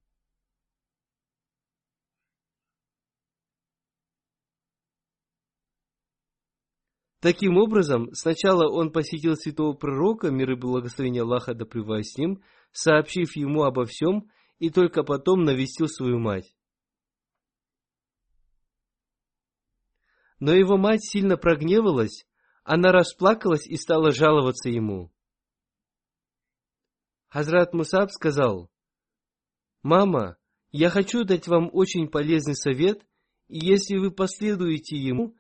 Таким 7.21 7.57
образом, 7.57 8.13
сначала 8.13 8.71
он 8.71 8.93
посетил 8.93 9.35
святого 9.35 9.73
пророка, 9.73 10.31
мир 10.31 10.53
и 10.53 10.55
благословение 10.55 11.23
Аллаха 11.23 11.53
да 11.55 11.65
с 11.67 12.17
ним, 12.17 12.43
сообщив 12.71 13.35
ему 13.35 13.65
обо 13.65 13.87
всем, 13.87 14.31
и 14.59 14.71
только 14.71 15.03
потом 15.03 15.43
навестил 15.43 15.89
свою 15.89 16.21
мать. 16.21 16.55
Но 20.39 20.53
его 20.53 20.77
мать 20.77 21.03
сильно 21.03 21.37
прогневалась, 21.37 22.25
она 22.63 22.93
расплакалась 22.93 23.67
и 23.67 23.77
стала 23.77 24.13
жаловаться 24.13 24.69
ему. 24.69 25.13
Хазрат 27.29 27.75
Мусаб 27.75 28.11
сказал, 28.11 28.71
«Мама, 29.83 30.37
я 30.71 30.91
хочу 30.91 31.25
дать 31.25 31.49
вам 31.49 31.69
очень 31.73 32.09
полезный 32.09 32.55
совет, 32.55 33.05
и 33.49 33.59
если 33.59 33.97
вы 33.97 34.13
последуете 34.13 34.97
ему, 34.97 35.38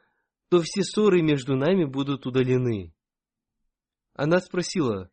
то 0.48 0.62
все 0.62 0.82
ссоры 0.82 1.22
между 1.22 1.56
нами 1.56 1.84
будут 1.84 2.26
удалены. 2.26 2.94
Она 4.14 4.40
спросила, 4.40 5.10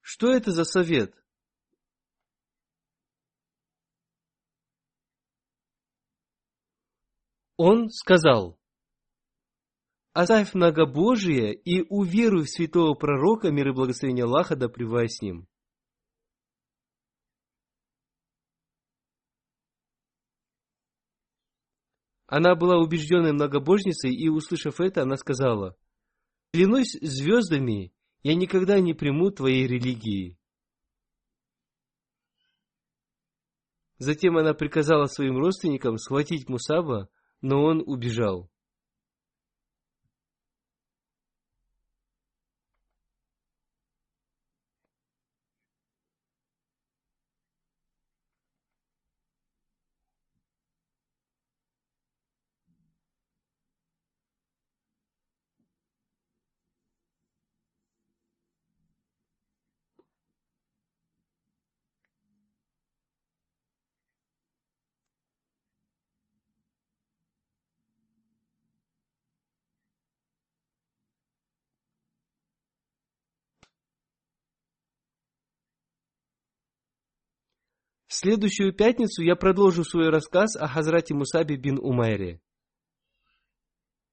что 0.00 0.30
это 0.32 0.50
за 0.50 0.64
совет? 0.64 1.14
Он 7.56 7.88
сказал, 7.88 8.58
оставь 10.12 10.54
многобожие 10.54 11.54
и 11.54 11.86
уверуй 11.88 12.44
в 12.44 12.50
святого 12.50 12.94
пророка, 12.94 13.50
мир 13.52 13.68
и 13.68 13.72
благословение 13.72 14.24
Аллаха, 14.24 14.56
да 14.56 14.68
с 14.68 15.22
ним. 15.22 15.46
Она 22.26 22.54
была 22.54 22.78
убежденной 22.78 23.32
многобожницей, 23.32 24.14
и, 24.14 24.28
услышав 24.28 24.80
это, 24.80 25.02
она 25.02 25.16
сказала, 25.16 25.76
«Клянусь 26.52 26.96
звездами, 27.00 27.92
я 28.22 28.34
никогда 28.34 28.80
не 28.80 28.94
приму 28.94 29.30
твоей 29.30 29.66
религии». 29.66 30.38
Затем 33.98 34.36
она 34.36 34.54
приказала 34.54 35.06
своим 35.06 35.38
родственникам 35.38 35.98
схватить 35.98 36.48
Мусаба, 36.48 37.08
но 37.40 37.62
он 37.62 37.82
убежал. 37.86 38.50
Следующую 78.16 78.72
пятницу 78.72 79.24
я 79.24 79.34
продолжу 79.34 79.82
свой 79.82 80.08
рассказ 80.08 80.54
о 80.54 80.68
Хазрате 80.68 81.14
Мусабе 81.14 81.56
бин 81.56 81.80
Умайре. 81.80 82.40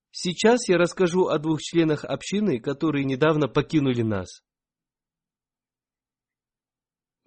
Сейчас 0.10 0.68
я 0.68 0.80
расскажу 0.80 1.28
о 1.28 1.38
двух 1.38 1.62
членах 1.62 2.04
общины, 2.04 2.60
которые 2.60 3.06
недавно 3.06 3.48
покинули 3.48 4.02
нас. 4.02 4.42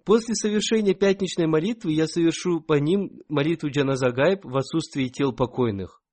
После 0.03 0.35
совершения 0.35 0.93
пятничной 0.93 1.47
молитвы 1.47 1.93
я 1.93 2.07
совершу 2.07 2.59
по 2.59 2.73
ним 2.73 3.21
молитву 3.29 3.69
Джаназагайб 3.69 4.43
в 4.43 4.57
отсутствии 4.57 5.07
тел 5.07 5.31
покойных. 5.31 6.03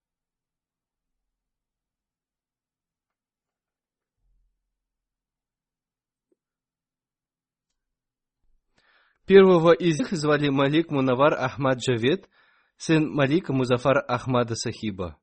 Первого 9.35 9.73
из 9.73 9.99
них 9.99 10.13
звали 10.13 10.51
Малик 10.51 10.91
Мунавар 10.91 11.33
Ахмад 11.33 11.79
Джавед, 11.79 12.29
сын 12.77 13.11
Малика 13.11 13.55
Музафар 13.55 14.05
Ахмада 14.07 14.55
Сахиба. 14.55 15.19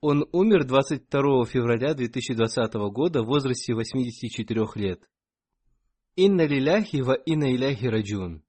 Он 0.00 0.24
умер 0.30 0.62
22 0.62 1.44
февраля 1.46 1.94
2020 1.94 2.74
года 2.92 3.24
в 3.24 3.26
возрасте 3.26 3.74
84 3.74 4.66
лет. 4.76 5.02
Инна 6.14 6.46
лиляхи 6.46 6.98
ва 6.98 7.14
инна 7.14 7.52
иляхи 7.56 7.86
раджун. 7.86 8.44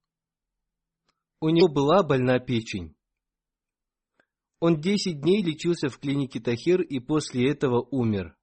У 1.42 1.50
него 1.50 1.68
была 1.68 2.04
больна 2.04 2.38
печень. 2.38 2.96
Он 4.60 4.80
10 4.80 5.20
дней 5.20 5.42
лечился 5.42 5.90
в 5.90 5.98
клинике 5.98 6.40
Тахир 6.40 6.80
и 6.82 7.00
после 7.00 7.50
этого 7.50 7.88
умер. 7.90 8.38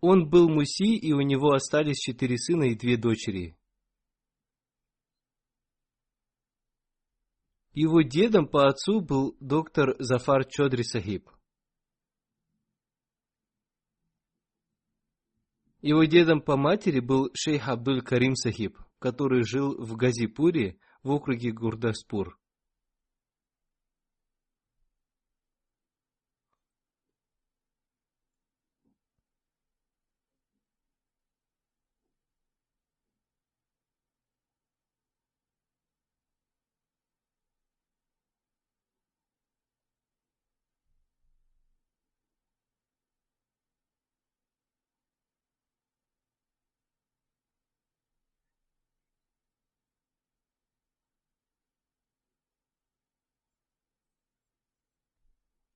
Он 0.00 0.30
был 0.30 0.48
муси, 0.48 0.96
и 0.96 1.12
у 1.12 1.20
него 1.20 1.50
остались 1.50 1.98
четыре 1.98 2.38
сына 2.38 2.64
и 2.70 2.74
две 2.74 2.96
дочери. 2.96 3.58
Его 7.74 8.02
дедом 8.02 8.46
по 8.46 8.68
отцу 8.68 9.00
был 9.00 9.36
доктор 9.40 9.96
Зафар 9.98 10.44
Чодри 10.44 10.84
Сахиб. 10.84 11.28
Его 15.82 16.04
дедом 16.04 16.40
по 16.40 16.56
матери 16.56 17.00
был 17.00 17.30
шейх 17.34 17.68
Абдуль 17.68 18.00
Карим 18.00 18.36
Сахиб, 18.36 18.78
который 19.00 19.42
жил 19.42 19.76
в 19.76 19.96
Газипуре 19.96 20.78
в 21.02 21.10
округе 21.10 21.50
Гурдаспур. 21.50 22.38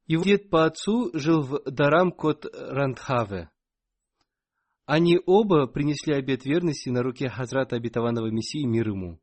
Его 0.09 0.25
дед 0.25 0.49
по 0.49 0.65
отцу 0.65 1.11
жил 1.13 1.43
в 1.43 1.61
Дарам-Кот 1.71 2.47
Рандхаве. 2.55 3.51
Они 4.87 5.21
оба 5.27 5.67
принесли 5.67 6.15
обет 6.15 6.47
верности 6.47 6.89
на 6.89 7.03
руке 7.03 7.29
Хазрата 7.29 7.77
Обетованного 7.77 8.31
Мессии 8.31 8.65
мир 8.65 8.89
ему. 8.89 9.21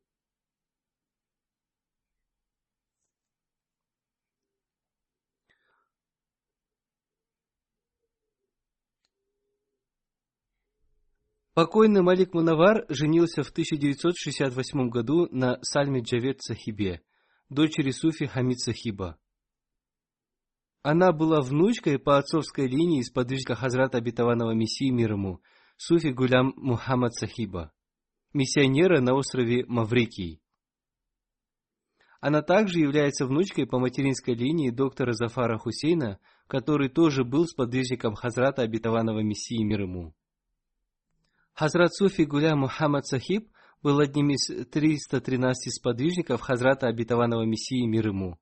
Покойный 11.54 12.02
Малик 12.02 12.32
Мунавар 12.32 12.84
женился 12.90 13.42
в 13.42 13.50
1968 13.50 14.88
году 14.88 15.26
на 15.32 15.58
Сальме 15.62 16.00
Джавед 16.02 16.42
Сахибе, 16.42 17.02
дочери 17.48 17.90
Суфи 17.90 18.26
Хамид 18.26 18.60
Сахиба. 18.60 19.18
Она 20.88 21.10
была 21.10 21.40
внучкой 21.40 21.98
по 21.98 22.16
отцовской 22.16 22.68
линии 22.68 23.02
сподвижника 23.02 23.56
Хазрата 23.56 23.98
Обетованного 23.98 24.52
Мессии 24.52 24.90
мир 24.90 25.14
ему, 25.14 25.40
Суфи 25.76 26.10
Гулям 26.10 26.52
Мухаммад 26.54 27.12
Сахиба, 27.12 27.72
миссионера 28.32 29.00
на 29.00 29.14
острове 29.14 29.64
Маврикий. 29.66 30.40
Она 32.20 32.40
также 32.40 32.78
является 32.78 33.26
внучкой 33.26 33.66
по 33.66 33.80
материнской 33.80 34.34
линии 34.36 34.70
доктора 34.70 35.10
Зафара 35.12 35.58
Хусейна, 35.58 36.20
который 36.46 36.88
тоже 36.88 37.24
был 37.24 37.46
сподвижником 37.46 38.14
Хазрата 38.14 38.62
Обетованного 38.62 39.24
Мессии 39.24 39.64
мир 39.64 39.80
ему. 39.80 40.14
Хазрат 41.54 41.92
Суфи 41.96 42.22
Гулям 42.22 42.60
Мухаммад 42.60 43.04
Сахиб 43.06 43.50
был 43.82 43.98
одним 43.98 44.30
из 44.30 44.46
313 44.70 45.74
сподвижников 45.74 46.42
Хазрата 46.42 46.86
Обетованного 46.86 47.44
Мессии 47.44 47.84
мир 47.88 48.06
ему. 48.06 48.38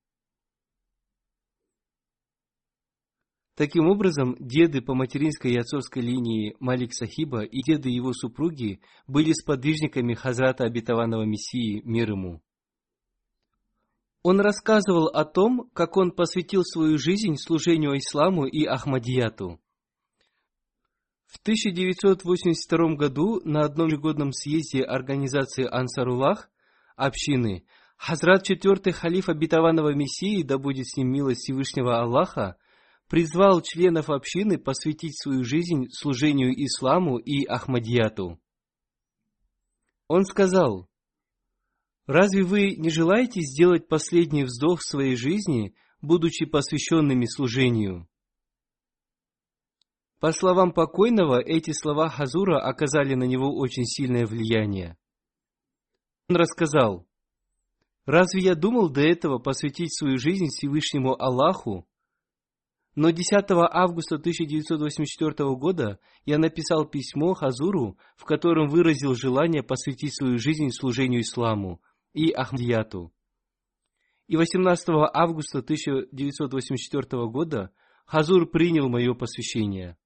Таким 3.56 3.86
образом, 3.86 4.34
деды 4.40 4.82
по 4.82 4.94
материнской 4.94 5.52
и 5.52 5.58
отцовской 5.58 6.02
линии 6.02 6.56
Малик 6.58 6.92
Сахиба 6.92 7.44
и 7.44 7.62
деды 7.62 7.88
его 7.88 8.12
супруги 8.12 8.80
были 9.06 9.32
сподвижниками 9.32 10.14
Хазрата 10.14 10.64
Обетованного 10.64 11.24
Мессии, 11.24 11.80
мир 11.84 12.10
ему. 12.10 12.42
Он 14.24 14.40
рассказывал 14.40 15.06
о 15.06 15.24
том, 15.24 15.70
как 15.72 15.96
он 15.96 16.10
посвятил 16.10 16.64
свою 16.64 16.98
жизнь 16.98 17.36
служению 17.36 17.96
исламу 17.98 18.46
и 18.46 18.64
Ахмадияту. 18.64 19.60
В 21.26 21.38
1982 21.40 22.94
году 22.96 23.40
на 23.44 23.60
одном 23.64 23.88
ежегодном 23.88 24.32
съезде 24.32 24.82
организации 24.82 25.64
Ансаруллах 25.64 26.50
общины 26.96 27.64
Хазрат 27.96 28.42
четвертый 28.42 28.92
халиф 28.92 29.28
обетованного 29.28 29.94
Мессии, 29.94 30.42
да 30.42 30.58
будет 30.58 30.88
с 30.88 30.96
ним 30.96 31.12
милость 31.12 31.42
Всевышнего 31.42 32.00
Аллаха, 32.00 32.56
призвал 33.08 33.60
членов 33.60 34.10
общины 34.10 34.58
посвятить 34.58 35.20
свою 35.20 35.44
жизнь 35.44 35.88
служению 35.90 36.52
исламу 36.64 37.18
и 37.18 37.44
Ахмадияту. 37.44 38.40
Он 40.08 40.24
сказал, 40.24 40.88
«Разве 42.06 42.44
вы 42.44 42.76
не 42.76 42.90
желаете 42.90 43.40
сделать 43.40 43.88
последний 43.88 44.44
вздох 44.44 44.82
своей 44.82 45.16
жизни, 45.16 45.74
будучи 46.00 46.44
посвященными 46.44 47.26
служению?» 47.26 48.08
По 50.20 50.32
словам 50.32 50.72
покойного, 50.72 51.40
эти 51.40 51.72
слова 51.72 52.08
Хазура 52.08 52.58
оказали 52.58 53.14
на 53.14 53.24
него 53.24 53.54
очень 53.54 53.84
сильное 53.84 54.26
влияние. 54.26 54.96
Он 56.28 56.36
рассказал, 56.36 57.06
«Разве 58.06 58.42
я 58.42 58.54
думал 58.54 58.90
до 58.90 59.02
этого 59.02 59.38
посвятить 59.38 59.94
свою 59.94 60.18
жизнь 60.18 60.46
Всевышнему 60.46 61.14
Аллаху, 61.20 61.86
но 62.94 63.10
10 63.10 63.44
августа 63.50 64.16
1984 64.16 65.54
года 65.56 65.98
я 66.24 66.38
написал 66.38 66.84
письмо 66.84 67.34
Хазуру, 67.34 67.98
в 68.16 68.24
котором 68.24 68.68
выразил 68.68 69.14
желание 69.14 69.64
посвятить 69.64 70.16
свою 70.16 70.38
жизнь 70.38 70.70
служению 70.70 71.22
исламу 71.22 71.82
и 72.12 72.30
Ахмадияту. 72.30 73.12
И 74.28 74.36
18 74.36 74.88
августа 75.12 75.58
1984 75.58 77.26
года 77.26 77.72
Хазур 78.06 78.48
принял 78.48 78.88
мое 78.88 79.12
посвящение. 79.14 79.96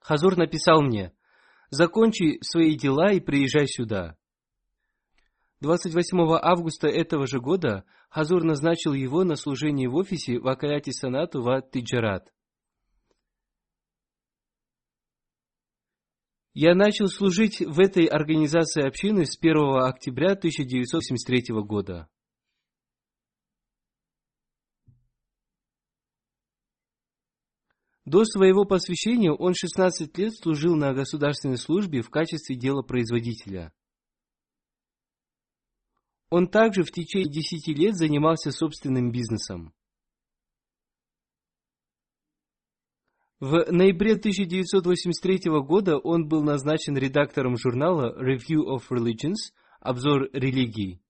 Хазур 0.00 0.36
написал 0.36 0.82
мне, 0.82 1.12
«Закончи 1.70 2.42
свои 2.42 2.76
дела 2.76 3.12
и 3.12 3.20
приезжай 3.20 3.66
сюда». 3.66 4.18
28 5.60 6.18
августа 6.42 6.88
этого 6.88 7.26
же 7.26 7.40
года 7.40 7.84
Хазур 8.12 8.44
назначил 8.44 8.92
его 8.92 9.24
на 9.24 9.36
служение 9.36 9.88
в 9.88 9.94
офисе 9.94 10.38
в 10.38 10.46
Акаяте 10.46 10.92
Санату 10.92 11.40
в 11.40 11.62
Тиджарат. 11.72 12.30
Я 16.52 16.74
начал 16.74 17.06
служить 17.08 17.60
в 17.60 17.80
этой 17.80 18.04
организации 18.04 18.86
общины 18.86 19.24
с 19.24 19.38
1 19.40 19.56
октября 19.82 20.32
1973 20.32 21.54
года. 21.62 22.06
До 28.04 28.26
своего 28.26 28.66
посвящения 28.66 29.32
он 29.32 29.54
16 29.54 30.18
лет 30.18 30.34
служил 30.36 30.76
на 30.76 30.92
государственной 30.92 31.56
службе 31.56 32.02
в 32.02 32.10
качестве 32.10 32.56
делопроизводителя. 32.56 33.72
Он 36.32 36.48
также 36.48 36.82
в 36.82 36.90
течение 36.90 37.30
10 37.30 37.68
лет 37.76 37.94
занимался 37.94 38.52
собственным 38.52 39.12
бизнесом. 39.12 39.74
В 43.38 43.70
ноябре 43.70 44.14
1983 44.14 45.50
года 45.60 45.98
он 45.98 46.26
был 46.28 46.42
назначен 46.42 46.96
редактором 46.96 47.58
журнала 47.58 48.18
Review 48.18 48.62
of 48.64 48.84
Religions, 48.88 49.52
обзор 49.78 50.30
религий. 50.32 51.02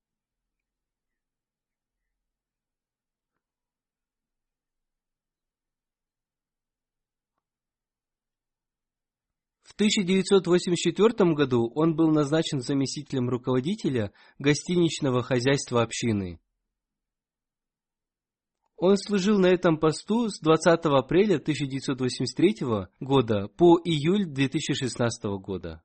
1984 9.83 11.35
году 11.35 11.73
он 11.75 11.97
был 11.97 12.13
назначен 12.13 12.61
заместителем 12.61 13.29
руководителя 13.29 14.13
гостиничного 14.39 15.23
хозяйства 15.23 15.83
общины. 15.83 16.39
Он 18.77 18.97
служил 18.97 19.41
на 19.41 19.47
этом 19.47 19.79
посту 19.79 20.29
с 20.29 20.39
20 20.41 20.85
апреля 20.85 21.37
1983 21.37 22.59
года 23.01 23.49
по 23.49 23.77
июль 23.85 24.25
2016 24.27 25.25
года. 25.41 25.83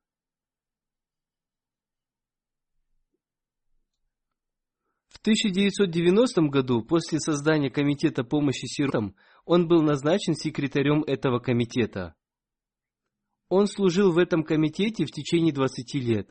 В 5.10 5.20
1990 5.22 6.42
году, 6.50 6.84
после 6.84 7.20
создания 7.20 7.72
Комитета 7.72 8.24
помощи 8.24 8.68
сиротам, 8.68 9.16
он 9.44 9.68
был 9.68 9.82
назначен 9.82 10.36
секретарем 10.36 11.04
этого 11.04 11.40
комитета– 11.40 12.14
он 13.50 13.68
служил 13.68 14.12
в 14.12 14.18
этом 14.18 14.44
комитете 14.44 15.06
в 15.06 15.12
течение 15.12 15.54
20 15.54 15.94
лет. 15.96 16.30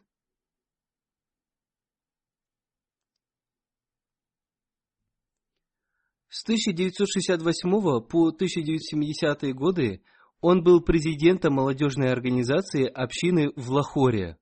С 6.29 6.43
1968 6.43 7.71
по 8.07 8.29
1970 8.29 9.55
годы 9.55 10.03
он 10.41 10.63
был 10.63 10.83
президентом 10.83 11.55
молодежной 11.55 12.13
организации 12.13 12.87
общины 12.87 13.53
в 13.57 13.71
Лахоре. 13.71 14.39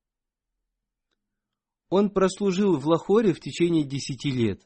Он 1.88 2.10
прослужил 2.10 2.76
в 2.76 2.86
Лахоре 2.88 3.32
в 3.32 3.38
течение 3.38 3.84
десяти 3.84 4.32
лет. 4.32 4.60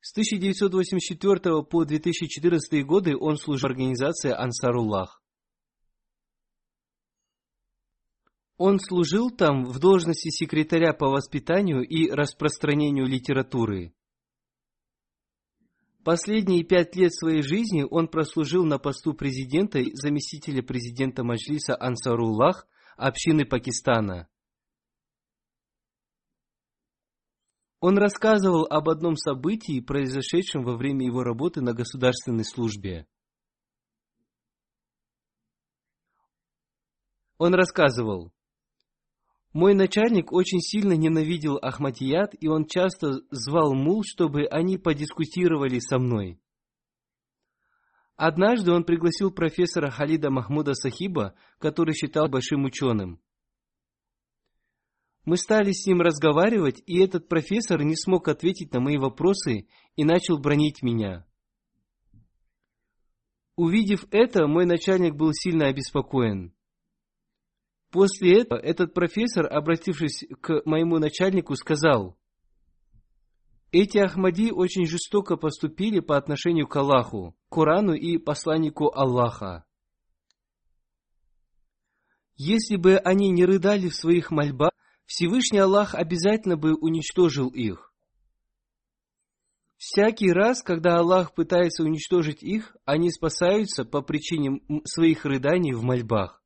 С 0.00 0.12
1984 0.12 1.64
по 1.64 1.84
2014 1.84 2.86
годы 2.86 3.16
он 3.16 3.36
служил 3.36 3.68
в 3.68 3.72
организации 3.72 4.30
Ансаруллах. 4.30 5.23
Он 8.56 8.78
служил 8.78 9.30
там 9.30 9.64
в 9.64 9.80
должности 9.80 10.28
секретаря 10.28 10.92
по 10.92 11.08
воспитанию 11.08 11.82
и 11.82 12.08
распространению 12.10 13.06
литературы. 13.06 13.92
Последние 16.04 16.62
пять 16.64 16.94
лет 16.94 17.14
своей 17.14 17.42
жизни 17.42 17.84
он 17.88 18.08
прослужил 18.08 18.64
на 18.64 18.78
посту 18.78 19.14
президента 19.14 19.78
и 19.78 19.90
заместителя 19.94 20.62
президента 20.62 21.24
Маджлиса 21.24 21.74
Ансаруллах 21.80 22.68
общины 22.96 23.46
Пакистана. 23.46 24.28
Он 27.80 27.98
рассказывал 27.98 28.66
об 28.66 28.88
одном 28.88 29.16
событии, 29.16 29.80
произошедшем 29.80 30.62
во 30.62 30.76
время 30.76 31.06
его 31.06 31.22
работы 31.22 31.60
на 31.60 31.72
государственной 31.72 32.44
службе. 32.44 33.06
Он 37.36 37.54
рассказывал, 37.54 38.33
мой 39.54 39.72
начальник 39.72 40.32
очень 40.32 40.58
сильно 40.58 40.94
ненавидел 40.94 41.58
Ахмадият, 41.62 42.34
и 42.40 42.48
он 42.48 42.66
часто 42.66 43.20
звал 43.30 43.72
мул, 43.72 44.02
чтобы 44.04 44.46
они 44.46 44.78
подискутировали 44.78 45.78
со 45.78 46.00
мной. 46.00 46.40
Однажды 48.16 48.72
он 48.72 48.82
пригласил 48.82 49.30
профессора 49.30 49.90
Халида 49.90 50.30
Махмуда 50.30 50.74
Сахиба, 50.74 51.36
который 51.58 51.94
считал 51.94 52.28
большим 52.28 52.64
ученым. 52.64 53.20
Мы 55.24 55.36
стали 55.36 55.70
с 55.70 55.86
ним 55.86 56.00
разговаривать, 56.00 56.82
и 56.86 56.98
этот 56.98 57.28
профессор 57.28 57.82
не 57.84 57.94
смог 57.96 58.26
ответить 58.26 58.72
на 58.72 58.80
мои 58.80 58.98
вопросы 58.98 59.68
и 59.94 60.04
начал 60.04 60.36
бронить 60.36 60.82
меня. 60.82 61.26
Увидев 63.54 64.04
это, 64.10 64.48
мой 64.48 64.66
начальник 64.66 65.14
был 65.14 65.30
сильно 65.32 65.66
обеспокоен. 65.66 66.53
После 67.94 68.40
этого 68.40 68.58
этот 68.58 68.92
профессор, 68.92 69.46
обратившись 69.46 70.24
к 70.40 70.62
моему 70.64 70.98
начальнику, 70.98 71.54
сказал, 71.54 72.18
эти 73.70 73.98
Ахмади 73.98 74.50
очень 74.50 74.84
жестоко 74.84 75.36
поступили 75.36 76.00
по 76.00 76.16
отношению 76.16 76.66
к 76.66 76.74
Аллаху, 76.74 77.36
Корану 77.48 77.94
и 77.94 78.18
посланнику 78.18 78.90
Аллаха. 78.92 79.64
Если 82.34 82.74
бы 82.74 82.96
они 82.96 83.30
не 83.30 83.44
рыдали 83.44 83.88
в 83.88 83.94
своих 83.94 84.32
мольбах, 84.32 84.72
Всевышний 85.06 85.60
Аллах 85.60 85.94
обязательно 85.94 86.56
бы 86.56 86.74
уничтожил 86.74 87.48
их. 87.50 87.92
Всякий 89.76 90.32
раз, 90.32 90.64
когда 90.64 90.98
Аллах 90.98 91.32
пытается 91.32 91.84
уничтожить 91.84 92.42
их, 92.42 92.76
они 92.86 93.12
спасаются 93.12 93.84
по 93.84 94.02
причине 94.02 94.62
своих 94.84 95.24
рыданий 95.24 95.74
в 95.74 95.84
мольбах. 95.84 96.43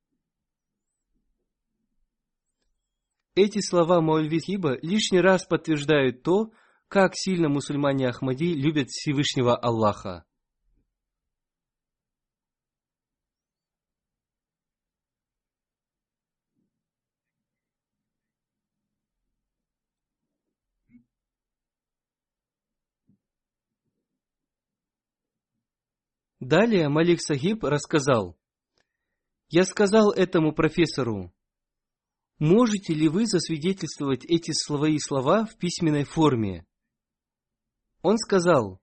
Эти 3.41 3.61
слова 3.61 4.01
Маульви 4.01 4.41
Хиба 4.41 4.79
лишний 4.83 5.21
раз 5.21 5.47
подтверждают 5.47 6.25
то, 6.25 6.51
как 6.89 7.13
сильно 7.15 7.49
мусульмане 7.49 8.09
Ахмади 8.09 8.53
любят 8.53 8.89
Всевышнего 8.89 9.57
Аллаха. 9.57 10.25
Далее 26.41 26.89
Малик 26.89 27.21
Сахиб 27.21 27.63
рассказал, 27.63 28.37
«Я 29.49 29.63
сказал 29.63 30.11
этому 30.11 30.53
профессору, 30.53 31.33
Можете 32.39 32.95
ли 32.95 33.09
вы 33.09 33.27
засвидетельствовать 33.27 34.25
эти 34.25 34.53
свои 34.53 34.99
слова 34.99 35.45
в 35.45 35.57
письменной 35.57 36.05
форме? 36.05 36.65
Он 38.03 38.17
сказал, 38.17 38.81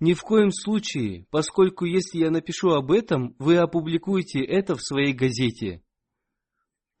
ни 0.00 0.12
в 0.12 0.22
коем 0.22 0.50
случае, 0.50 1.26
поскольку 1.30 1.84
если 1.84 2.18
я 2.18 2.30
напишу 2.30 2.70
об 2.70 2.90
этом, 2.90 3.36
вы 3.38 3.58
опубликуете 3.58 4.44
это 4.44 4.74
в 4.74 4.82
своей 4.82 5.12
газете. 5.12 5.82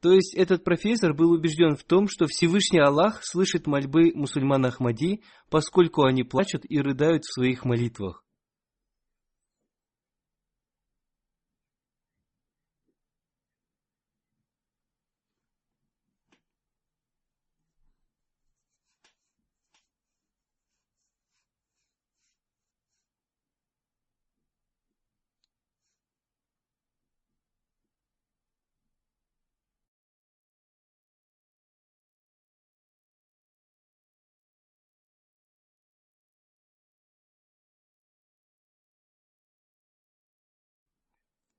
То 0.00 0.12
есть 0.12 0.34
этот 0.34 0.64
профессор 0.64 1.12
был 1.12 1.32
убежден 1.32 1.76
в 1.76 1.82
том, 1.82 2.08
что 2.08 2.26
Всевышний 2.26 2.78
Аллах 2.78 3.20
слышит 3.24 3.66
мольбы 3.66 4.12
мусульман 4.14 4.66
Ахмади, 4.66 5.22
поскольку 5.50 6.04
они 6.04 6.22
плачут 6.22 6.62
и 6.68 6.78
рыдают 6.78 7.24
в 7.24 7.34
своих 7.34 7.64
молитвах. 7.64 8.23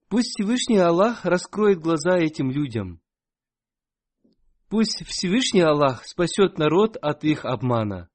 Пусть 0.07 0.29
Всевышний 0.35 0.77
Аллах 0.77 1.25
раскроет 1.25 1.79
глаза 1.79 2.17
этим 2.17 2.51
людям. 2.51 3.01
Пусть 4.69 5.03
Всевышний 5.07 5.61
Аллах 5.61 6.05
спасет 6.05 6.59
народ 6.59 6.95
от 6.97 7.23
их 7.23 7.43
обмана. 7.43 8.09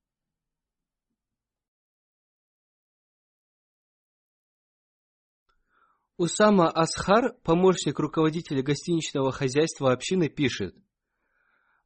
Усама 6.17 6.69
Асхар, 6.69 7.35
помощник 7.43 7.99
руководителя 7.99 8.63
гостиничного 8.63 9.33
хозяйства 9.33 9.91
общины, 9.91 10.29
пишет. 10.29 10.77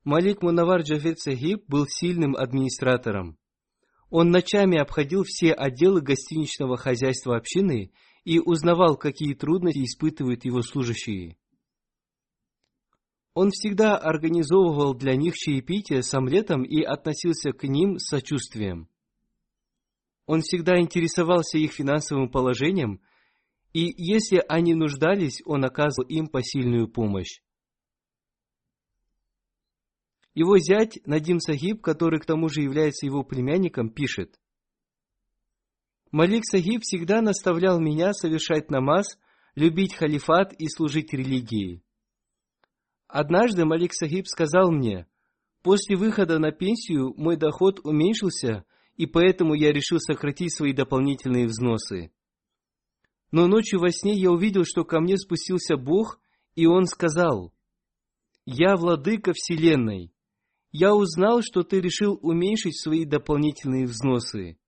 Малик 0.02 0.42
Мунавар 0.42 0.82
Джафет 0.82 1.20
Сахиб 1.20 1.64
был 1.68 1.86
сильным 1.88 2.36
администратором. 2.36 3.38
Он 4.10 4.30
ночами 4.30 4.76
обходил 4.76 5.22
все 5.22 5.52
отделы 5.52 6.02
гостиничного 6.02 6.76
хозяйства 6.76 7.36
общины 7.36 7.92
и 8.24 8.38
узнавал, 8.38 8.96
какие 8.96 9.34
трудности 9.34 9.84
испытывают 9.84 10.44
его 10.44 10.62
служащие. 10.62 11.36
Он 13.34 13.50
всегда 13.50 13.96
организовывал 13.96 14.94
для 14.94 15.16
них 15.16 15.34
чаепитие 15.34 16.02
с 16.02 16.14
омлетом 16.14 16.62
и 16.62 16.82
относился 16.82 17.52
к 17.52 17.64
ним 17.64 17.98
с 17.98 18.08
сочувствием. 18.08 18.88
Он 20.26 20.40
всегда 20.40 20.80
интересовался 20.80 21.58
их 21.58 21.72
финансовым 21.72 22.30
положением, 22.30 23.00
и 23.72 23.92
если 23.96 24.42
они 24.48 24.74
нуждались, 24.74 25.42
он 25.44 25.64
оказывал 25.64 26.08
им 26.08 26.28
посильную 26.28 26.88
помощь. 26.88 27.40
Его 30.32 30.58
зять 30.58 30.98
Надим 31.04 31.40
Сахиб, 31.40 31.82
который 31.82 32.20
к 32.20 32.26
тому 32.26 32.48
же 32.48 32.62
является 32.62 33.06
его 33.06 33.22
племянником, 33.22 33.90
пишет. 33.90 34.38
Малик 36.14 36.44
Сахиб 36.44 36.82
всегда 36.84 37.22
наставлял 37.22 37.80
меня 37.80 38.12
совершать 38.12 38.70
намаз, 38.70 39.18
любить 39.56 39.96
халифат 39.96 40.52
и 40.52 40.68
служить 40.68 41.12
религии. 41.12 41.82
Однажды 43.08 43.64
Малик 43.64 43.92
Сахиб 43.92 44.28
сказал 44.28 44.70
мне, 44.70 45.08
после 45.64 45.96
выхода 45.96 46.38
на 46.38 46.52
пенсию 46.52 47.12
мой 47.16 47.36
доход 47.36 47.80
уменьшился, 47.82 48.64
и 48.94 49.06
поэтому 49.06 49.54
я 49.54 49.72
решил 49.72 49.98
сократить 49.98 50.54
свои 50.54 50.72
дополнительные 50.72 51.46
взносы. 51.46 52.12
Но 53.32 53.48
ночью 53.48 53.80
во 53.80 53.90
сне 53.90 54.14
я 54.14 54.30
увидел, 54.30 54.62
что 54.64 54.84
ко 54.84 55.00
мне 55.00 55.16
спустился 55.16 55.76
Бог, 55.76 56.20
и 56.54 56.64
Он 56.64 56.86
сказал, 56.86 57.52
«Я 58.46 58.76
владыка 58.76 59.32
Вселенной. 59.34 60.12
Я 60.70 60.94
узнал, 60.94 61.42
что 61.42 61.64
ты 61.64 61.80
решил 61.80 62.16
уменьшить 62.22 62.80
свои 62.80 63.04
дополнительные 63.04 63.86
взносы. 63.86 64.58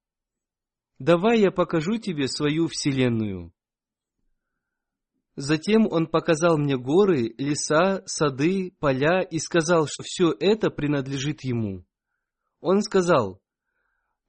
Давай 0.98 1.40
я 1.40 1.50
покажу 1.50 1.98
тебе 1.98 2.26
свою 2.26 2.68
вселенную. 2.68 3.52
Затем 5.36 5.86
он 5.86 6.06
показал 6.06 6.56
мне 6.56 6.78
горы, 6.78 7.34
леса, 7.36 8.02
сады, 8.06 8.72
поля 8.80 9.20
и 9.20 9.38
сказал, 9.38 9.86
что 9.86 10.02
все 10.02 10.34
это 10.40 10.70
принадлежит 10.70 11.44
ему. 11.44 11.84
Он 12.60 12.80
сказал, 12.80 13.42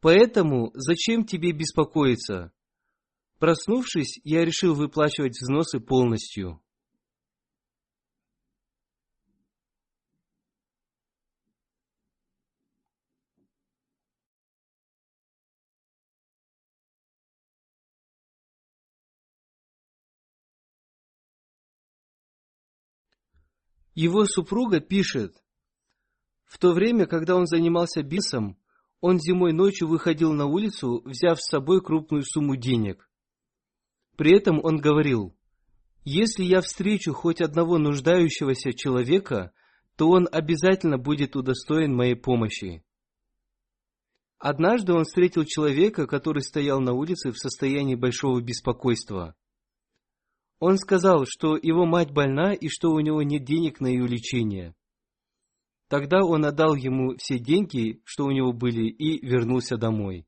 «Поэтому 0.02 0.72
зачем 0.74 1.26
тебе 1.26 1.54
беспокоиться?» 1.54 2.52
Проснувшись, 3.40 4.20
я 4.24 4.44
решил 4.44 4.74
выплачивать 4.76 5.40
взносы 5.40 5.80
полностью. 5.80 6.62
Его 23.98 24.26
супруга 24.26 24.80
пишет, 24.80 25.44
в 26.46 26.60
то 26.60 26.72
время, 26.72 27.08
когда 27.08 27.36
он 27.36 27.48
занимался 27.48 28.04
бизнесом, 28.04 28.56
он 29.02 29.20
зимой 29.20 29.54
ночью 29.54 29.88
выходил 29.88 30.34
на 30.34 30.46
улицу, 30.46 31.02
взяв 31.04 31.42
с 31.42 31.50
собой 31.50 31.82
крупную 31.82 32.22
сумму 32.22 32.56
денег. 32.56 33.10
При 34.16 34.38
этом 34.38 34.64
он 34.64 34.78
говорил, 34.78 35.36
если 36.04 36.44
я 36.44 36.62
встречу 36.62 37.12
хоть 37.12 37.42
одного 37.42 37.80
нуждающегося 37.80 38.74
человека, 38.74 39.52
то 39.96 40.10
он 40.10 40.30
обязательно 40.32 41.00
будет 41.00 41.36
удостоен 41.36 41.96
моей 41.96 42.16
помощи. 42.16 42.84
Однажды 44.38 44.94
он 44.94 45.06
встретил 45.06 45.44
человека, 45.44 46.06
который 46.06 46.44
стоял 46.44 46.80
на 46.82 46.94
улице 46.94 47.32
в 47.32 47.40
состоянии 47.40 47.96
большого 47.96 48.42
беспокойства. 48.42 49.36
Он 50.60 50.78
сказал, 50.78 51.26
что 51.28 51.56
его 51.56 51.86
мать 51.86 52.12
больна 52.12 52.54
и 52.54 52.68
что 52.68 52.90
у 52.90 53.00
него 53.00 53.22
нет 53.22 53.44
денег 53.44 53.80
на 53.80 53.88
ее 53.88 54.08
лечение. 54.08 54.74
Тогда 55.88 56.24
он 56.24 56.46
отдал 56.46 56.76
ему 56.76 57.16
все 57.18 57.38
деньги, 57.40 58.02
что 58.04 58.26
у 58.26 58.32
него 58.32 58.52
были, 58.52 58.90
и 58.90 59.26
вернулся 59.26 59.78
домой. 59.78 60.26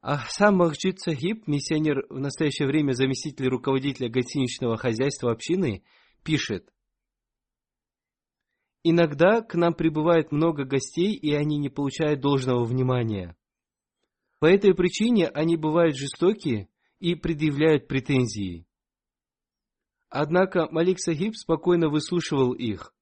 Ахсам 0.00 0.56
Махджид 0.56 1.00
Сахиб, 1.00 1.46
миссионер 1.46 2.06
в 2.08 2.18
настоящее 2.18 2.68
время 2.68 2.92
заместитель 2.92 3.48
руководителя 3.48 4.08
гостиничного 4.08 4.76
хозяйства 4.76 5.32
общины, 5.32 5.82
пишет. 6.22 6.72
Иногда 8.82 9.42
к 9.42 9.54
нам 9.56 9.74
прибывает 9.74 10.30
много 10.30 10.64
гостей, 10.64 11.14
и 11.14 11.32
они 11.32 11.58
не 11.58 11.68
получают 11.68 12.20
должного 12.20 12.64
внимания. 12.64 13.36
По 14.38 14.46
этой 14.46 14.74
причине 14.74 15.28
они 15.28 15.56
бывают 15.56 15.96
жестоки 15.96 16.68
и 17.06 17.14
предъявляют 17.14 17.86
претензии. 17.86 18.66
Однако 20.08 20.66
Малик 20.72 20.98
Сахиб 20.98 21.36
спокойно 21.36 21.88
выслушивал 21.88 22.52
их. 22.52 22.92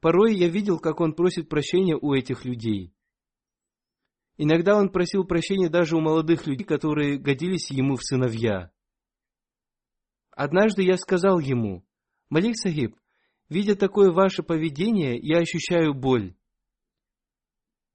Порой 0.00 0.34
я 0.34 0.48
видел, 0.48 0.78
как 0.78 1.00
он 1.00 1.12
просит 1.12 1.50
прощения 1.50 1.98
у 2.00 2.14
этих 2.14 2.46
людей. 2.46 2.94
Иногда 4.38 4.78
он 4.78 4.88
просил 4.88 5.24
прощения 5.24 5.68
даже 5.68 5.98
у 5.98 6.00
молодых 6.00 6.46
людей, 6.46 6.64
которые 6.64 7.18
годились 7.18 7.70
ему 7.70 7.96
в 7.96 8.02
сыновья. 8.02 8.72
Однажды 10.30 10.82
я 10.82 10.96
сказал 10.96 11.40
ему, 11.40 11.84
«Малик 12.30 12.56
Сахиб, 12.56 12.96
видя 13.50 13.76
такое 13.76 14.12
ваше 14.12 14.42
поведение, 14.42 15.18
я 15.20 15.40
ощущаю 15.40 15.92
боль». 15.92 16.34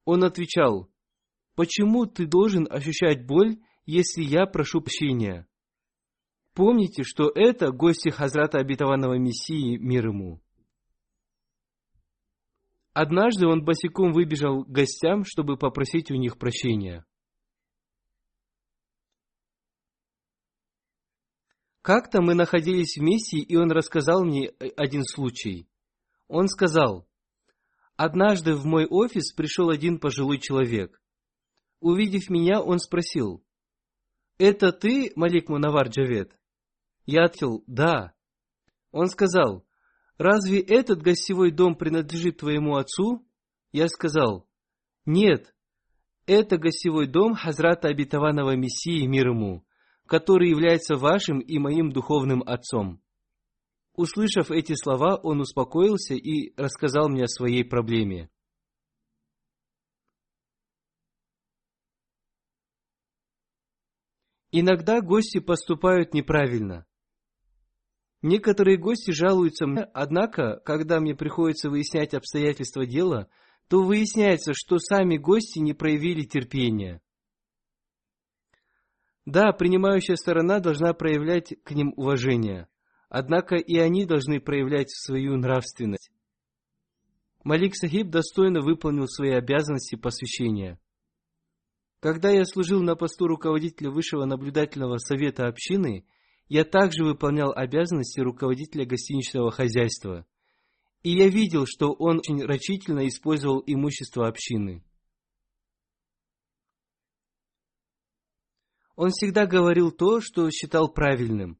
Он 0.05 0.24
отвечал, 0.24 0.88
«Почему 1.55 2.05
ты 2.05 2.28
должен 2.28 2.68
ощущать 2.70 3.26
боль, 3.26 3.57
если 3.86 4.24
я 4.24 4.46
прошу 4.46 4.82
прощения?» 4.82 5.50
Помните, 6.60 7.04
что 7.04 7.32
это 7.34 7.72
гости 7.72 8.10
Хазрата 8.10 8.58
Обетованного 8.58 9.18
Мессии, 9.18 9.78
мир 9.78 10.08
ему. 10.08 10.42
Однажды 12.92 13.48
он 13.48 13.64
босиком 13.64 14.12
выбежал 14.12 14.66
к 14.66 14.68
гостям, 14.68 15.24
чтобы 15.24 15.58
попросить 15.58 16.12
у 16.12 16.16
них 16.16 16.38
прощения. 16.38 17.06
Как-то 21.82 22.22
мы 22.22 22.34
находились 22.34 22.98
вместе, 22.98 23.38
и 23.38 23.56
он 23.56 23.72
рассказал 23.72 24.26
мне 24.26 24.50
один 24.76 25.04
случай. 25.06 25.70
Он 26.28 26.50
сказал, 26.50 27.08
«Однажды 27.96 28.54
в 28.54 28.66
мой 28.66 28.86
офис 28.86 29.32
пришел 29.32 29.70
один 29.70 29.98
пожилой 29.98 30.40
человек. 30.40 31.02
Увидев 31.80 32.30
меня, 32.30 32.62
он 32.62 32.80
спросил, 32.80 33.46
«Это 34.40 34.72
ты, 34.72 35.12
Малик 35.16 35.50
Мунавар 35.50 35.90
Джавед?» 35.90 36.36
Я 37.06 37.26
ответил, 37.26 37.64
«Да». 37.68 38.14
Он 38.92 39.08
сказал, 39.08 39.66
разве 40.18 40.62
этот 40.62 41.02
гостевой 41.02 41.52
дом 41.52 41.76
принадлежит 41.76 42.38
твоему 42.38 42.76
отцу? 42.76 43.24
Я 43.72 43.88
сказал, 43.88 44.48
нет, 45.06 45.54
это 46.26 46.58
гостевой 46.58 47.08
дом 47.08 47.36
Хазрата 47.36 47.88
Обетованного 47.88 48.56
Мессии 48.56 49.06
мир 49.06 49.30
ему, 49.30 49.66
который 50.08 50.50
является 50.50 50.96
вашим 50.96 51.40
и 51.40 51.60
моим 51.60 51.92
духовным 51.92 52.42
отцом. 52.44 53.02
Услышав 53.96 54.50
эти 54.50 54.74
слова, 54.74 55.20
он 55.22 55.42
успокоился 55.42 56.16
и 56.16 56.54
рассказал 56.56 57.10
мне 57.10 57.24
о 57.24 57.28
своей 57.28 57.64
проблеме. 57.64 58.30
Иногда 64.52 65.02
гости 65.02 65.39
поступают 65.39 66.14
неправильно. 66.14 66.86
Некоторые 68.22 68.78
гости 68.78 69.12
жалуются 69.12 69.68
мне, 69.68 69.84
однако, 69.93 70.60
когда 70.66 71.00
мне 71.00 71.16
приходится 71.16 71.70
выяснять 71.70 72.14
обстоятельства 72.14 72.86
дела, 72.86 73.30
то 73.70 73.84
выясняется, 73.84 74.54
что 74.54 74.80
сами 74.80 75.18
гости 75.18 75.60
не 75.60 75.74
проявили 75.74 76.24
терпения. 76.24 77.02
Да, 79.26 79.54
принимающая 79.54 80.16
сторона 80.16 80.60
должна 80.60 80.93
проявлять 80.93 81.54
к 81.64 81.72
ним 81.72 81.93
уважение, 81.95 82.68
однако 83.10 83.56
и 83.56 83.78
они 83.78 84.06
должны 84.06 84.41
проявлять 84.41 84.89
свою 84.89 85.38
нравственность. 85.38 86.12
Малик 87.43 87.76
Сахиб 87.76 88.10
достойно 88.10 88.62
выполнил 88.62 89.08
свои 89.08 89.32
обязанности 89.32 89.95
посвящения. 89.95 90.80
Когда 92.00 92.30
я 92.30 92.45
служил 92.45 92.82
на 92.82 92.95
посту 92.95 93.28
руководителя 93.28 93.91
Высшего 93.91 94.26
наблюдательного 94.26 94.97
совета 94.97 95.47
общины– 95.47 96.06
я 96.50 96.66
также 96.66 97.06
выполнял 97.06 97.54
обязанности 97.56 98.20
руководителя 98.20 98.86
гостиничного 98.86 99.52
хозяйства. 99.52 100.26
И 101.04 101.12
я 101.12 101.30
видел, 101.30 101.66
что 101.66 101.93
он 101.93 102.18
очень 102.18 102.43
рачительно 102.43 103.08
использовал 103.08 103.64
имущество 103.66 104.28
общины. 104.28 104.84
Он 108.95 109.12
всегда 109.12 109.45
говорил 109.45 109.91
то, 109.91 110.20
что 110.20 110.50
считал 110.50 110.91
правильным. 110.91 111.58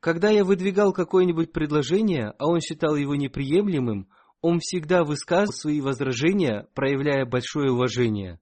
Когда 0.00 0.30
я 0.30 0.44
выдвигал 0.44 0.92
какое-нибудь 0.92 1.52
предложение, 1.52 2.34
а 2.38 2.48
он 2.48 2.60
считал 2.60 2.96
его 2.96 3.14
неприемлемым, 3.14 4.08
он 4.40 4.58
всегда 4.58 5.04
высказывал 5.04 5.52
свои 5.52 5.80
возражения, 5.80 6.66
проявляя 6.74 7.24
большое 7.24 7.70
уважение. 7.70 8.40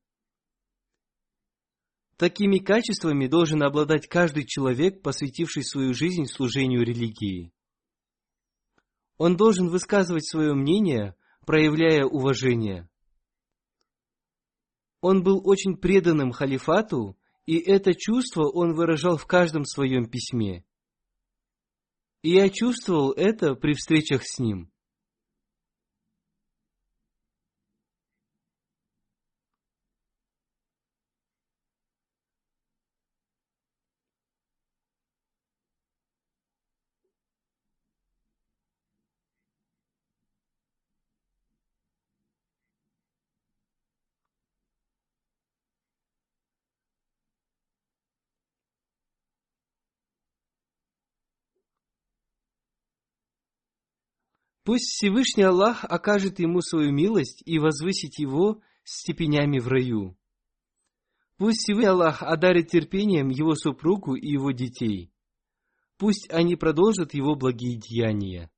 Такими 2.20 2.58
качествами 2.58 3.28
должен 3.28 3.62
обладать 3.62 4.06
каждый 4.06 4.44
человек, 4.44 5.00
посвятивший 5.00 5.64
свою 5.64 5.94
жизнь 5.94 6.26
служению 6.26 6.84
религии. 6.84 7.50
Он 9.16 9.38
должен 9.38 9.68
высказывать 9.70 10.28
свое 10.28 10.52
мнение, 10.52 11.14
проявляя 11.46 12.04
уважение. 12.04 12.90
Он 15.00 15.22
был 15.22 15.40
очень 15.48 15.78
преданным 15.78 16.32
халифату, 16.32 17.16
и 17.46 17.56
это 17.56 17.94
чувство 17.94 18.50
он 18.50 18.74
выражал 18.74 19.16
в 19.16 19.24
каждом 19.24 19.64
своем 19.64 20.04
письме. 20.04 20.66
И 22.20 22.32
я 22.32 22.50
чувствовал 22.50 23.12
это 23.12 23.54
при 23.54 23.72
встречах 23.72 24.24
с 24.26 24.38
ним. 24.38 24.70
Пусть 54.70 54.92
Всевышний 54.92 55.42
Аллах 55.42 55.82
окажет 55.82 56.38
ему 56.38 56.60
свою 56.60 56.92
милость 56.92 57.42
и 57.44 57.58
возвысит 57.58 58.20
его 58.20 58.62
степенями 58.84 59.58
в 59.58 59.66
раю. 59.66 60.16
Пусть 61.38 61.62
Всевышний 61.62 61.88
Аллах 61.88 62.22
одарит 62.22 62.68
терпением 62.68 63.30
его 63.30 63.56
супругу 63.56 64.14
и 64.14 64.28
его 64.30 64.52
детей. 64.52 65.12
Пусть 65.96 66.30
они 66.30 66.54
продолжат 66.54 67.14
его 67.14 67.34
благие 67.34 67.80
деяния. 67.80 68.48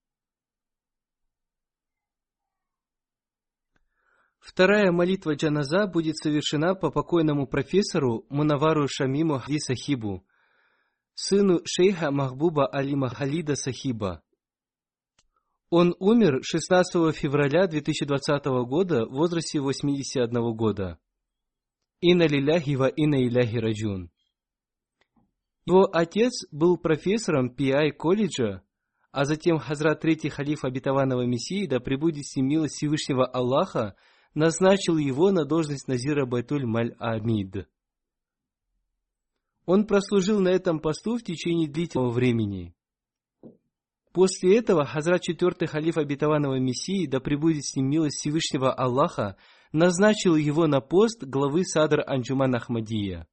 Вторая 4.38 4.92
молитва 4.92 5.34
джаназа 5.34 5.86
будет 5.86 6.18
совершена 6.18 6.74
по 6.74 6.90
покойному 6.90 7.46
профессору 7.46 8.26
Мунавару 8.28 8.86
Шамиму 8.86 9.38
Хади 9.38 9.58
Сахибу, 9.60 10.26
сыну 11.14 11.62
шейха 11.64 12.10
Махбуба 12.10 12.66
Алима 12.66 13.08
Халида 13.08 13.56
Сахиба. 13.56 14.22
Он 15.74 15.96
умер 16.00 16.40
16 16.42 17.16
февраля 17.16 17.66
2020 17.66 18.44
года 18.68 19.06
в 19.06 19.12
возрасте 19.12 19.58
81 19.58 20.54
года. 20.54 20.98
Инна 22.02 22.26
лиляхи 22.26 22.74
ва 22.76 22.88
инна 22.88 23.26
иляхи 23.26 23.56
раджун. 23.56 24.10
Его 25.64 25.88
отец 25.90 26.46
был 26.50 26.76
профессором 26.76 27.54
PI 27.58 27.92
колледжа, 27.92 28.62
а 29.12 29.24
затем 29.24 29.58
Хазрат 29.58 30.00
Третий 30.00 30.28
Халиф 30.28 30.62
Обетованного 30.66 31.24
Мессии, 31.24 31.64
да 31.66 31.80
пребудет 31.80 32.26
с 32.26 32.36
ним 32.36 32.48
милость 32.48 32.74
Всевышнего 32.74 33.24
Аллаха, 33.24 33.96
назначил 34.34 34.98
его 34.98 35.30
на 35.30 35.46
должность 35.46 35.88
Назира 35.88 36.26
Байтуль 36.26 36.66
Маль 36.66 36.94
Амид. 36.98 37.66
Он 39.64 39.86
прослужил 39.86 40.38
на 40.40 40.48
этом 40.50 40.80
посту 40.80 41.16
в 41.16 41.22
течение 41.22 41.66
длительного 41.66 42.10
времени. 42.10 42.74
После 44.12 44.58
этого 44.58 44.84
Хазрат 44.84 45.22
Четвертый 45.22 45.66
Халиф 45.68 45.96
Обетованного 45.96 46.58
Мессии, 46.58 47.06
да 47.06 47.18
пребудет 47.18 47.64
с 47.64 47.76
ним 47.76 47.88
милость 47.88 48.18
Всевышнего 48.18 48.72
Аллаха, 48.72 49.36
назначил 49.72 50.36
его 50.36 50.66
на 50.66 50.80
пост 50.80 51.22
главы 51.24 51.64
Садр 51.64 52.02
Анджуман 52.06 52.54
Ахмадия. 52.54 53.26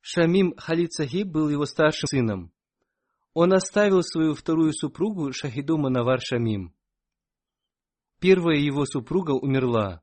Шамим 0.00 0.52
Халид 0.56 0.92
Сахиб 0.92 1.28
был 1.28 1.48
его 1.48 1.64
старшим 1.64 2.08
сыном. 2.08 2.52
Он 3.34 3.52
оставил 3.52 4.02
свою 4.02 4.34
вторую 4.34 4.72
супругу 4.72 5.32
Шахиду 5.32 5.78
Манавар 5.78 6.20
Шамим. 6.20 6.74
Первая 8.18 8.58
его 8.58 8.84
супруга 8.84 9.30
умерла. 9.30 10.02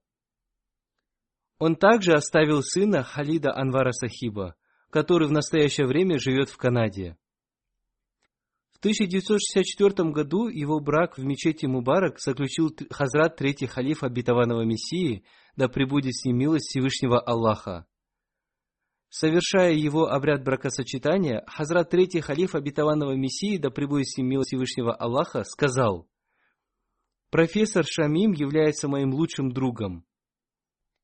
Он 1.57 1.75
также 1.75 2.13
оставил 2.13 2.63
сына 2.63 3.03
Халида 3.03 3.53
Анвара 3.53 3.91
Сахиба, 3.91 4.55
который 4.89 5.27
в 5.27 5.31
настоящее 5.31 5.85
время 5.85 6.17
живет 6.17 6.49
в 6.49 6.55
Канаде. 6.55 7.17
В 8.79 8.85
1964 8.85 10.09
году 10.11 10.47
его 10.47 10.79
брак 10.79 11.17
в 11.17 11.23
мечети 11.25 11.65
Мубарак 11.65 12.17
заключил 12.17 12.73
Хазрат 12.89 13.35
Третий 13.35 13.65
Халиф 13.65 14.03
Обетованного 14.03 14.63
Мессии, 14.63 15.25
да 15.57 15.67
пребудет 15.67 16.15
с 16.15 16.23
ним 16.23 16.37
милость 16.37 16.69
Всевышнего 16.69 17.19
Аллаха. 17.19 17.85
Совершая 19.09 19.73
его 19.73 20.07
обряд 20.07 20.45
бракосочетания, 20.45 21.43
Хазрат 21.45 21.89
Третий 21.89 22.21
Халиф 22.21 22.55
Обетованного 22.55 23.17
Мессии, 23.17 23.57
да 23.57 23.69
пребудет 23.69 24.07
с 24.07 24.17
ним 24.17 24.29
милость 24.29 24.51
Всевышнего 24.51 24.95
Аллаха, 24.95 25.43
сказал, 25.43 26.07
«Профессор 27.31 27.83
Шамим 27.85 28.31
является 28.31 28.87
моим 28.87 29.13
лучшим 29.13 29.51
другом. 29.51 30.05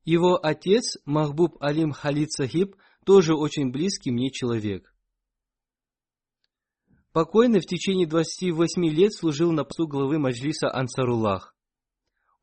Его 0.06 0.40
отец, 0.42 0.96
Махбуб 1.04 1.58
Алим 1.60 1.92
Халид 1.92 2.32
Сахиб, 2.32 2.78
тоже 3.06 3.36
очень 3.36 3.74
близкий 3.74 4.12
мне 4.12 4.32
человек. 4.32 4.95
Покойный 7.16 7.62
в 7.62 7.66
течение 7.66 8.06
28 8.06 8.86
лет 8.88 9.14
служил 9.14 9.54
на 9.54 9.64
посту 9.64 9.88
главы 9.88 10.20
Маджлиса 10.20 10.70
Ансаруллах. 10.70 11.56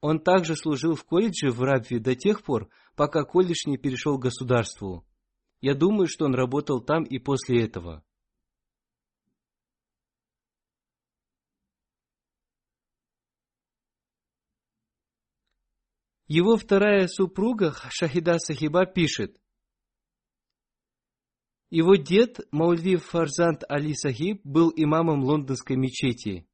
Он 0.00 0.18
также 0.18 0.56
служил 0.56 0.94
в 0.94 1.04
колледже 1.04 1.50
в 1.50 1.60
Рабве 1.60 1.98
до 1.98 2.16
тех 2.16 2.42
пор, 2.42 2.70
пока 2.96 3.22
колледж 3.24 3.66
не 3.66 3.76
перешел 3.76 4.16
к 4.16 4.22
государству. 4.22 5.06
Я 5.60 5.74
думаю, 5.74 6.06
что 6.06 6.24
он 6.24 6.34
работал 6.34 6.80
там 6.80 7.02
и 7.02 7.18
после 7.18 7.62
этого. 7.66 8.02
Его 16.28 16.56
вторая 16.56 17.08
супруга 17.08 17.76
Шахида 17.90 18.38
Сахиба 18.38 18.86
пишет, 18.86 19.38
его 21.72 21.96
дед 21.96 22.38
Маульви 22.50 22.96
Фарзант 22.96 23.64
Али 23.66 23.94
Сахиб 23.94 24.42
был 24.44 24.70
имамом 24.76 25.24
лондонской 25.24 25.74
мечети. 25.74 26.46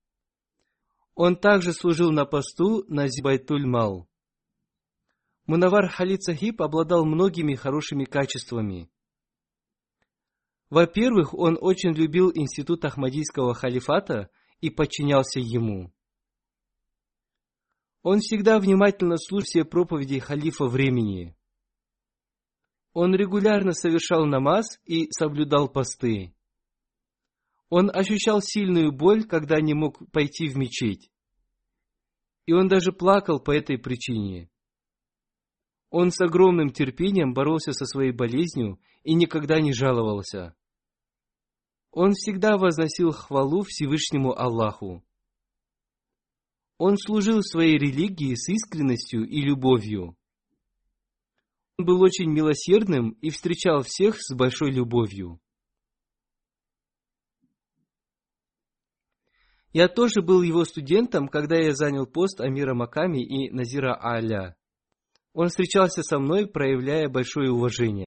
Он 1.16 1.34
также 1.34 1.72
служил 1.72 2.12
на 2.12 2.24
посту 2.24 2.84
на 2.86 3.08
Зибайтуль-Мал. 3.08 4.08
Мунавар 5.46 5.88
Халид 5.88 6.22
Сахиб 6.22 6.62
обладал 6.62 7.04
многими 7.04 7.56
хорошими 7.56 8.04
качествами. 8.04 8.88
Во-первых, 10.70 11.34
он 11.34 11.58
очень 11.60 11.94
любил 11.94 12.30
институт 12.32 12.84
Ахмадийского 12.84 13.54
халифата 13.54 14.30
и 14.60 14.70
подчинялся 14.70 15.40
ему. 15.40 15.92
Он 18.04 18.20
всегда 18.20 18.60
внимательно 18.60 19.16
слушал 19.16 19.46
все 19.46 19.64
проповеди 19.64 20.20
халифа 20.20 20.66
времени. 20.66 21.34
Он 23.00 23.14
регулярно 23.14 23.74
совершал 23.74 24.26
намаз 24.26 24.80
и 24.84 25.08
соблюдал 25.12 25.68
посты. 25.68 26.34
Он 27.68 27.92
ощущал 27.94 28.40
сильную 28.42 28.90
боль, 28.90 29.22
когда 29.22 29.60
не 29.60 29.72
мог 29.72 30.02
пойти 30.10 30.48
в 30.48 30.56
мечеть. 30.56 31.08
И 32.46 32.52
он 32.52 32.66
даже 32.66 32.90
плакал 32.90 33.38
по 33.38 33.52
этой 33.52 33.78
причине. 33.78 34.50
Он 35.90 36.10
с 36.10 36.20
огромным 36.20 36.70
терпением 36.70 37.34
боролся 37.34 37.70
со 37.70 37.84
своей 37.84 38.10
болезнью 38.10 38.80
и 39.04 39.14
никогда 39.14 39.60
не 39.60 39.72
жаловался. 39.72 40.56
Он 41.92 42.14
всегда 42.14 42.58
возносил 42.58 43.12
хвалу 43.12 43.62
Всевышнему 43.62 44.36
Аллаху. 44.36 45.04
Он 46.78 46.96
служил 46.96 47.42
своей 47.42 47.78
религии 47.78 48.34
с 48.34 48.48
искренностью 48.48 49.22
и 49.22 49.40
любовью. 49.40 50.17
Он 51.78 51.84
был 51.84 52.02
очень 52.02 52.28
милосердным 52.28 53.10
и 53.20 53.30
встречал 53.30 53.82
всех 53.82 54.20
с 54.20 54.34
большой 54.34 54.72
любовью. 54.72 55.40
Я 59.72 59.86
тоже 59.86 60.20
был 60.22 60.42
его 60.42 60.64
студентом, 60.64 61.28
когда 61.28 61.56
я 61.56 61.72
занял 61.72 62.04
пост 62.04 62.40
Амира 62.40 62.74
Маками 62.74 63.22
и 63.22 63.50
Назира 63.50 63.96
Аля. 64.02 64.56
Он 65.34 65.48
встречался 65.48 66.02
со 66.02 66.18
мной, 66.18 66.48
проявляя 66.48 67.08
большое 67.08 67.52
уважение. 67.52 68.06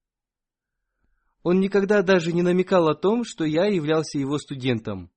Он 1.44 1.62
никогда 1.62 2.02
даже 2.02 2.34
не 2.34 2.42
намекал 2.42 2.90
о 2.90 2.96
том, 2.96 3.24
что 3.24 3.46
я 3.46 3.68
являлся 3.68 4.20
его 4.20 4.38
студентом. 4.38 5.12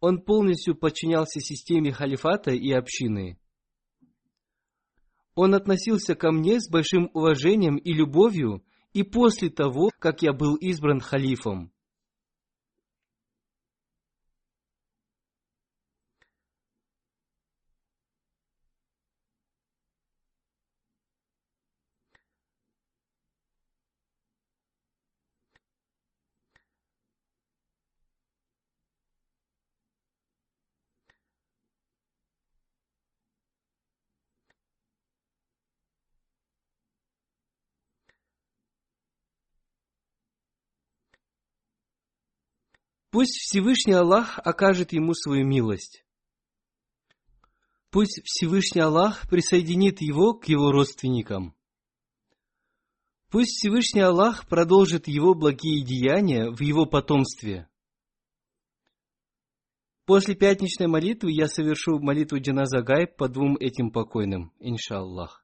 Он 0.00 0.22
полностью 0.22 0.74
подчинялся 0.76 1.40
системе 1.40 1.92
халифата 1.92 2.52
и 2.52 2.72
общины. 2.72 3.38
Он 5.34 5.54
относился 5.54 6.14
ко 6.14 6.30
мне 6.30 6.60
с 6.60 6.68
большим 6.68 7.10
уважением 7.12 7.76
и 7.76 7.92
любовью 7.92 8.62
и 8.92 9.02
после 9.02 9.50
того, 9.50 9.90
как 9.98 10.22
я 10.22 10.32
был 10.32 10.54
избран 10.54 11.00
халифом. 11.00 11.72
Пусть 43.14 43.38
Всевышний 43.38 43.92
Аллах 43.92 44.40
окажет 44.44 44.92
ему 44.92 45.14
свою 45.14 45.46
милость. 45.46 46.04
Пусть 47.90 48.20
Всевышний 48.24 48.80
Аллах 48.80 49.28
присоединит 49.30 50.00
его 50.00 50.34
к 50.34 50.48
его 50.48 50.72
родственникам. 50.72 51.54
Пусть 53.30 53.52
Всевышний 53.52 54.00
Аллах 54.00 54.48
продолжит 54.48 55.06
его 55.06 55.34
благие 55.36 55.84
деяния 55.84 56.50
в 56.50 56.60
его 56.60 56.86
потомстве. 56.86 57.68
После 60.06 60.34
пятничной 60.34 60.88
молитвы 60.88 61.30
я 61.30 61.46
совершу 61.46 62.00
молитву 62.00 62.40
Джаназа 62.40 62.82
по 63.16 63.28
двум 63.28 63.56
этим 63.58 63.92
покойным, 63.92 64.52
иншаллах. 64.58 65.43